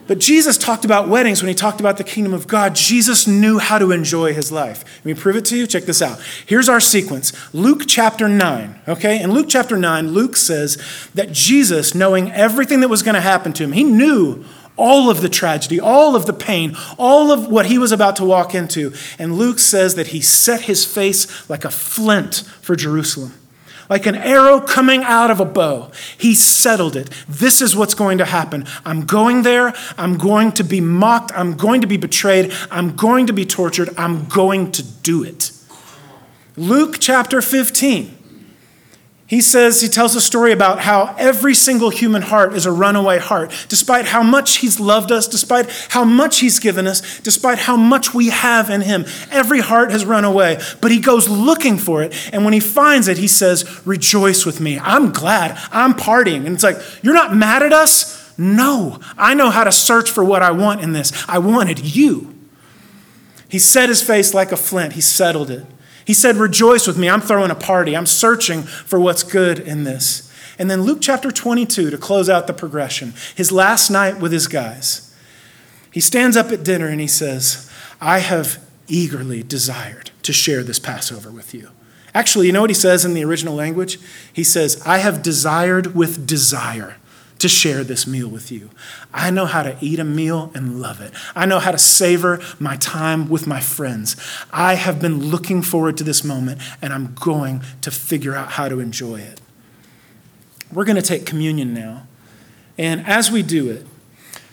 But 0.08 0.18
Jesus 0.18 0.56
talked 0.56 0.86
about 0.86 1.06
weddings 1.06 1.42
when 1.42 1.50
he 1.50 1.54
talked 1.54 1.80
about 1.80 1.98
the 1.98 2.02
kingdom 2.02 2.32
of 2.32 2.48
God. 2.48 2.74
Jesus 2.74 3.26
knew 3.26 3.58
how 3.58 3.78
to 3.78 3.92
enjoy 3.92 4.32
his 4.32 4.50
life. 4.50 4.82
Let 5.00 5.04
me 5.04 5.14
prove 5.14 5.36
it 5.36 5.44
to 5.46 5.56
you. 5.56 5.66
Check 5.66 5.84
this 5.84 6.00
out. 6.00 6.18
Here's 6.46 6.68
our 6.68 6.80
sequence 6.80 7.32
Luke 7.54 7.82
chapter 7.86 8.26
9, 8.26 8.80
okay? 8.88 9.22
In 9.22 9.32
Luke 9.32 9.48
chapter 9.50 9.76
9, 9.76 10.08
Luke 10.08 10.34
says 10.34 10.82
that 11.14 11.30
Jesus, 11.30 11.94
knowing 11.94 12.32
everything 12.32 12.80
that 12.80 12.88
was 12.88 13.02
going 13.02 13.16
to 13.16 13.20
happen 13.20 13.52
to 13.52 13.64
him, 13.64 13.72
he 13.72 13.84
knew 13.84 14.44
all 14.76 15.10
of 15.10 15.20
the 15.20 15.28
tragedy, 15.28 15.78
all 15.78 16.16
of 16.16 16.24
the 16.24 16.32
pain, 16.32 16.74
all 16.96 17.30
of 17.30 17.48
what 17.48 17.66
he 17.66 17.76
was 17.76 17.92
about 17.92 18.16
to 18.16 18.24
walk 18.24 18.54
into. 18.54 18.94
And 19.18 19.36
Luke 19.36 19.58
says 19.58 19.94
that 19.96 20.08
he 20.08 20.22
set 20.22 20.62
his 20.62 20.86
face 20.86 21.50
like 21.50 21.66
a 21.66 21.70
flint 21.70 22.36
for 22.62 22.74
Jerusalem 22.74 23.37
like 23.88 24.06
an 24.06 24.14
arrow 24.14 24.60
coming 24.60 25.02
out 25.04 25.30
of 25.30 25.40
a 25.40 25.44
bow. 25.44 25.90
He 26.16 26.34
settled 26.34 26.96
it. 26.96 27.10
This 27.28 27.60
is 27.60 27.74
what's 27.74 27.94
going 27.94 28.18
to 28.18 28.24
happen. 28.24 28.66
I'm 28.84 29.06
going 29.06 29.42
there. 29.42 29.72
I'm 29.96 30.18
going 30.18 30.52
to 30.52 30.64
be 30.64 30.80
mocked. 30.80 31.32
I'm 31.34 31.56
going 31.56 31.80
to 31.80 31.86
be 31.86 31.96
betrayed. 31.96 32.52
I'm 32.70 32.96
going 32.96 33.26
to 33.26 33.32
be 33.32 33.46
tortured. 33.46 33.90
I'm 33.96 34.26
going 34.26 34.72
to 34.72 34.82
do 34.82 35.22
it. 35.22 35.52
Luke 36.56 36.96
chapter 36.98 37.40
15. 37.40 38.17
He 39.28 39.42
says, 39.42 39.82
he 39.82 39.88
tells 39.88 40.16
a 40.16 40.22
story 40.22 40.52
about 40.52 40.80
how 40.80 41.14
every 41.18 41.54
single 41.54 41.90
human 41.90 42.22
heart 42.22 42.54
is 42.54 42.64
a 42.64 42.72
runaway 42.72 43.18
heart. 43.18 43.52
Despite 43.68 44.06
how 44.06 44.22
much 44.22 44.56
he's 44.56 44.80
loved 44.80 45.12
us, 45.12 45.28
despite 45.28 45.68
how 45.90 46.02
much 46.02 46.38
he's 46.38 46.58
given 46.58 46.86
us, 46.86 47.20
despite 47.20 47.58
how 47.58 47.76
much 47.76 48.14
we 48.14 48.30
have 48.30 48.70
in 48.70 48.80
him, 48.80 49.04
every 49.30 49.60
heart 49.60 49.90
has 49.90 50.06
run 50.06 50.24
away. 50.24 50.58
But 50.80 50.92
he 50.92 50.98
goes 50.98 51.28
looking 51.28 51.76
for 51.76 52.02
it. 52.02 52.14
And 52.32 52.42
when 52.42 52.54
he 52.54 52.60
finds 52.60 53.06
it, 53.06 53.18
he 53.18 53.28
says, 53.28 53.86
Rejoice 53.86 54.46
with 54.46 54.62
me. 54.62 54.78
I'm 54.78 55.12
glad. 55.12 55.58
I'm 55.72 55.92
partying. 55.92 56.46
And 56.46 56.54
it's 56.54 56.64
like, 56.64 56.78
You're 57.02 57.12
not 57.12 57.36
mad 57.36 57.62
at 57.62 57.74
us? 57.74 58.32
No. 58.38 58.98
I 59.18 59.34
know 59.34 59.50
how 59.50 59.64
to 59.64 59.72
search 59.72 60.10
for 60.10 60.24
what 60.24 60.42
I 60.42 60.52
want 60.52 60.80
in 60.80 60.94
this. 60.94 61.12
I 61.28 61.36
wanted 61.38 61.80
you. 61.80 62.34
He 63.46 63.58
set 63.58 63.90
his 63.90 64.02
face 64.02 64.32
like 64.32 64.52
a 64.52 64.56
flint, 64.56 64.94
he 64.94 65.02
settled 65.02 65.50
it. 65.50 65.66
He 66.08 66.14
said, 66.14 66.36
Rejoice 66.36 66.86
with 66.86 66.96
me. 66.96 67.06
I'm 67.06 67.20
throwing 67.20 67.50
a 67.50 67.54
party. 67.54 67.94
I'm 67.94 68.06
searching 68.06 68.62
for 68.62 68.98
what's 68.98 69.22
good 69.22 69.58
in 69.58 69.84
this. 69.84 70.32
And 70.58 70.70
then 70.70 70.80
Luke 70.80 71.00
chapter 71.02 71.30
22 71.30 71.90
to 71.90 71.98
close 71.98 72.30
out 72.30 72.46
the 72.46 72.54
progression, 72.54 73.12
his 73.36 73.52
last 73.52 73.90
night 73.90 74.18
with 74.18 74.32
his 74.32 74.46
guys. 74.46 75.14
He 75.92 76.00
stands 76.00 76.34
up 76.34 76.50
at 76.50 76.62
dinner 76.62 76.86
and 76.86 76.98
he 76.98 77.06
says, 77.06 77.70
I 78.00 78.20
have 78.20 78.58
eagerly 78.86 79.42
desired 79.42 80.10
to 80.22 80.32
share 80.32 80.62
this 80.62 80.78
Passover 80.78 81.30
with 81.30 81.52
you. 81.52 81.68
Actually, 82.14 82.46
you 82.46 82.54
know 82.54 82.62
what 82.62 82.70
he 82.70 82.74
says 82.74 83.04
in 83.04 83.12
the 83.12 83.22
original 83.22 83.54
language? 83.54 83.98
He 84.32 84.44
says, 84.44 84.80
I 84.86 84.98
have 84.98 85.22
desired 85.22 85.94
with 85.94 86.26
desire 86.26 86.96
to 87.38 87.48
share 87.48 87.84
this 87.84 88.06
meal 88.06 88.28
with 88.28 88.50
you. 88.50 88.70
I 89.12 89.30
know 89.30 89.46
how 89.46 89.62
to 89.62 89.76
eat 89.80 89.98
a 89.98 90.04
meal 90.04 90.50
and 90.54 90.80
love 90.80 91.00
it. 91.00 91.12
I 91.34 91.46
know 91.46 91.58
how 91.58 91.70
to 91.70 91.78
savor 91.78 92.40
my 92.58 92.76
time 92.76 93.28
with 93.28 93.46
my 93.46 93.60
friends. 93.60 94.16
I 94.52 94.74
have 94.74 95.00
been 95.00 95.30
looking 95.30 95.62
forward 95.62 95.96
to 95.98 96.04
this 96.04 96.24
moment, 96.24 96.60
and 96.82 96.92
I'm 96.92 97.14
going 97.14 97.62
to 97.82 97.90
figure 97.90 98.34
out 98.34 98.52
how 98.52 98.68
to 98.68 98.80
enjoy 98.80 99.20
it. 99.20 99.40
We're 100.72 100.84
going 100.84 100.96
to 100.96 101.02
take 101.02 101.26
communion 101.26 101.72
now. 101.72 102.06
And 102.76 103.06
as 103.06 103.30
we 103.30 103.42
do 103.42 103.70
it, 103.70 103.86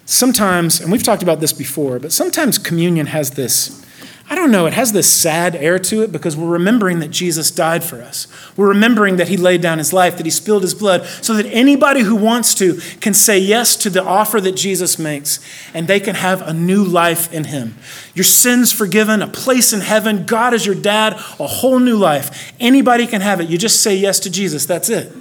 sometimes, 0.05 0.79
and 0.79 0.91
we've 0.91 1.03
talked 1.03 1.23
about 1.23 1.39
this 1.39 1.53
before, 1.53 1.99
but 1.99 2.11
sometimes 2.11 2.57
communion 2.57 3.07
has 3.07 3.31
this 3.31 3.84
I 4.27 4.33
don't 4.33 4.49
know, 4.49 4.65
it 4.65 4.73
has 4.73 4.91
this 4.91 5.11
sad 5.11 5.55
air 5.55 5.77
to 5.77 6.01
it 6.01 6.11
because 6.11 6.35
we're 6.35 6.49
remembering 6.49 6.97
that 6.99 7.11
Jesus 7.11 7.51
died 7.51 7.83
for 7.83 8.01
us. 8.01 8.27
We're 8.57 8.69
remembering 8.69 9.17
that 9.17 9.27
he 9.27 9.37
laid 9.37 9.61
down 9.61 9.77
his 9.77 9.93
life, 9.93 10.17
that 10.17 10.25
he 10.25 10.31
spilled 10.31 10.63
his 10.63 10.73
blood, 10.73 11.05
so 11.21 11.35
that 11.35 11.45
anybody 11.45 12.01
who 12.01 12.15
wants 12.15 12.55
to 12.55 12.79
can 13.01 13.13
say 13.13 13.37
yes 13.37 13.75
to 13.77 13.89
the 13.91 14.03
offer 14.03 14.41
that 14.41 14.53
Jesus 14.53 14.97
makes 14.97 15.39
and 15.75 15.87
they 15.87 15.99
can 15.99 16.15
have 16.15 16.41
a 16.41 16.53
new 16.53 16.83
life 16.83 17.31
in 17.31 17.43
him. 17.43 17.77
Your 18.15 18.23
sins 18.23 18.71
forgiven, 18.71 19.21
a 19.21 19.27
place 19.27 19.73
in 19.73 19.81
heaven, 19.81 20.25
God 20.25 20.55
is 20.55 20.65
your 20.65 20.75
dad, 20.75 21.13
a 21.13 21.45
whole 21.45 21.77
new 21.77 21.95
life. 21.95 22.51
Anybody 22.59 23.05
can 23.05 23.21
have 23.21 23.39
it. 23.39 23.47
You 23.47 23.59
just 23.59 23.83
say 23.83 23.95
yes 23.95 24.19
to 24.21 24.31
Jesus, 24.31 24.65
that's 24.65 24.89
it. 24.89 25.13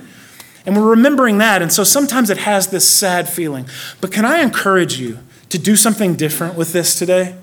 And 0.65 0.75
we're 0.75 0.89
remembering 0.89 1.37
that, 1.39 1.61
and 1.61 1.71
so 1.71 1.85
sometimes 1.85 2.31
it 2.31 2.39
has 2.39 2.69
this 2.69 2.89
sad 2.89 3.29
feeling. 3.29 3.67
But 4.01 4.13
can 4.13 4.25
I 4.25 4.39
encourage 4.41 4.99
you 4.99 5.19
to 5.51 5.59
do 5.59 5.77
something 5.77 6.15
different 6.15 6.55
with 6.55 6.73
this 6.73 6.99
today? 6.99 7.37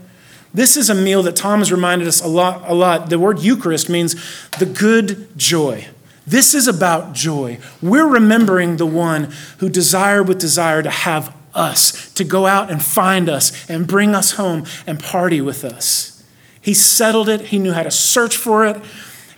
This 0.53 0.75
is 0.75 0.89
a 0.89 0.95
meal 0.95 1.23
that 1.23 1.35
Tom 1.35 1.59
has 1.59 1.71
reminded 1.71 2.07
us 2.07 2.21
a 2.21 2.27
lot, 2.27 2.63
a 2.69 2.73
lot. 2.73 3.09
The 3.09 3.19
word 3.19 3.39
Eucharist 3.39 3.89
means 3.89 4.15
the 4.59 4.65
good 4.65 5.37
joy. 5.37 5.87
This 6.27 6.53
is 6.53 6.67
about 6.67 7.13
joy. 7.13 7.59
We're 7.81 8.07
remembering 8.07 8.77
the 8.77 8.85
one 8.85 9.33
who 9.59 9.69
desired 9.69 10.27
with 10.27 10.39
desire 10.39 10.83
to 10.83 10.89
have 10.89 11.35
us, 11.53 12.13
to 12.13 12.23
go 12.23 12.45
out 12.45 12.69
and 12.69 12.83
find 12.83 13.29
us 13.29 13.69
and 13.69 13.87
bring 13.87 14.13
us 14.13 14.31
home 14.31 14.65
and 14.85 14.99
party 14.99 15.41
with 15.41 15.63
us. 15.63 16.23
He 16.61 16.73
settled 16.73 17.27
it, 17.27 17.41
he 17.41 17.59
knew 17.59 17.73
how 17.73 17.83
to 17.83 17.91
search 17.91 18.37
for 18.37 18.65
it, 18.65 18.81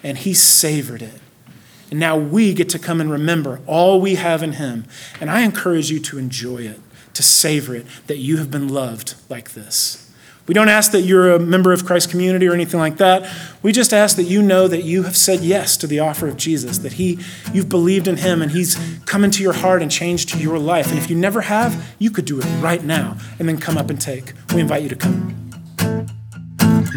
and 0.04 0.18
he 0.18 0.34
savored 0.34 1.02
it. 1.02 1.22
And 1.90 2.00
now 2.00 2.18
we 2.18 2.54
get 2.54 2.70
to 2.70 2.80
come 2.80 3.00
and 3.00 3.10
remember 3.10 3.62
all 3.66 4.02
we 4.02 4.16
have 4.16 4.44
in 4.44 4.54
him. 4.54 4.86
And 5.22 5.30
I 5.30 5.42
encourage 5.42 5.90
you 5.90 6.00
to 6.00 6.18
enjoy 6.18 6.64
it, 6.64 6.82
to 7.14 7.24
savor 7.24 7.76
it, 7.76 7.86
that 8.08 8.18
you 8.18 8.38
have 8.38 8.52
been 8.52 8.68
loved 8.68 9.16
like 9.30 9.52
this. 9.52 10.03
We 10.46 10.54
don't 10.54 10.68
ask 10.68 10.92
that 10.92 11.02
you're 11.02 11.32
a 11.32 11.40
member 11.40 11.72
of 11.72 11.86
Christ's 11.86 12.12
community 12.12 12.48
or 12.48 12.54
anything 12.54 12.80
like 12.80 12.98
that. 12.98 13.32
We 13.62 13.72
just 13.72 13.94
ask 13.94 14.18
that 14.18 14.24
you 14.24 14.42
know 14.42 14.68
that 14.68 14.84
you 14.84 15.04
have 15.04 15.16
said 15.16 15.40
yes 15.40 15.78
to 15.78 15.88
the 15.88 16.00
offer 16.00 16.28
of 16.28 16.36
Jesus, 16.36 16.80
that 16.80 16.94
he 16.94 17.20
you've 17.54 17.70
believed 17.70 18.10
in 18.10 18.18
him 18.18 18.42
and 18.42 18.52
he's 18.52 18.78
come 19.06 19.24
into 19.24 19.42
your 19.42 19.54
heart 19.54 19.82
and 19.82 19.90
changed 19.90 20.36
your 20.36 20.60
life. 20.60 20.90
And 20.90 20.98
if 20.98 21.10
you 21.10 21.16
never 21.16 21.42
have, 21.42 21.96
you 21.98 22.12
could 22.12 22.26
do 22.26 22.40
it 22.40 22.46
right 22.62 22.84
now 22.84 23.18
and 23.40 23.48
then 23.48 23.58
come 23.58 23.78
up 23.78 23.90
and 23.90 24.02
take. 24.02 24.34
We 24.54 24.60
invite 24.60 24.84
you 24.84 24.90
to 24.90 24.96
come. 24.96 25.34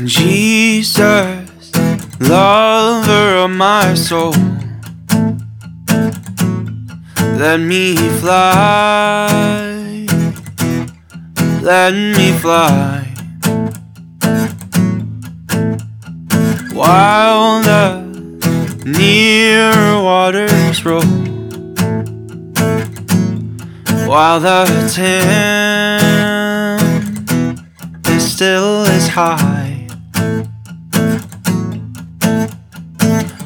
Jesus, 0.05 1.73
lover 2.21 3.37
of 3.45 3.51
my 3.51 3.95
soul, 3.95 4.35
let 7.39 7.61
me 7.61 7.97
fly, 8.21 9.29
let 11.63 11.95
me 11.95 12.33
fly. 12.39 12.96
While 16.77 17.62
the 17.62 18.03
near 18.85 19.73
waters 20.03 20.85
roll, 20.85 21.01
while 24.07 24.39
the 24.41 24.67
tempest 24.95 25.17
still 28.35 28.85
is 28.85 29.09
high. 29.09 29.89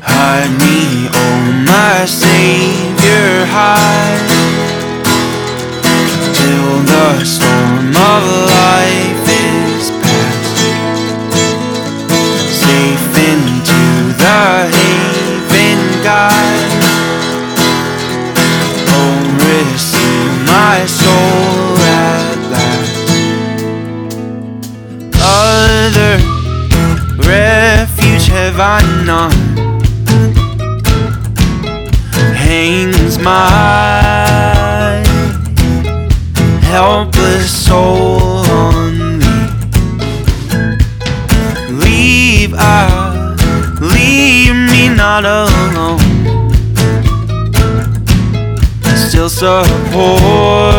Hide 0.03 0.53
me, 0.59 1.09
oh 1.15 1.53
my 1.69 2.05
Savior, 2.07 3.47
hide 3.47 3.90
have 29.07 29.09
I. 29.09 29.31
Hangs 32.35 33.19
my 33.19 35.03
helpless 36.63 37.51
soul 37.67 38.45
on 38.51 39.19
thee. 39.21 39.49
Leave 41.71 42.55
I, 42.57 43.35
leave 43.81 44.55
me 44.71 44.89
not 44.95 45.25
alone. 45.25 45.99
Still 48.97 49.29
support 49.29 50.75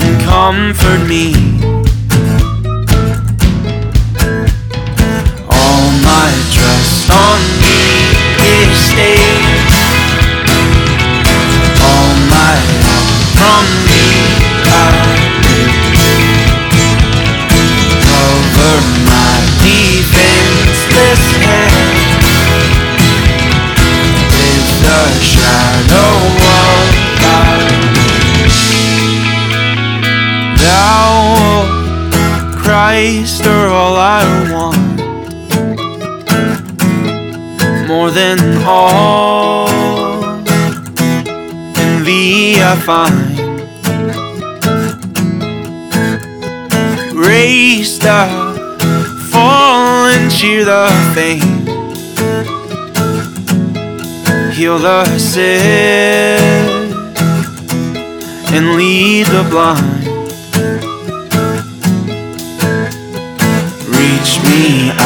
and 0.00 0.22
comfort 0.22 1.06
me. 1.08 1.57
Find. 42.88 43.38
Raise 47.14 47.98
the 47.98 48.22
fallen, 49.30 50.30
cheer 50.30 50.64
the 50.64 50.88
faint, 51.14 51.68
heal 54.54 54.78
the 54.78 55.04
sick, 55.18 56.40
and 58.56 58.64
lead 58.78 59.26
the 59.26 59.44
blind. 59.50 60.06
Reach 63.98 64.32
me 64.48 64.97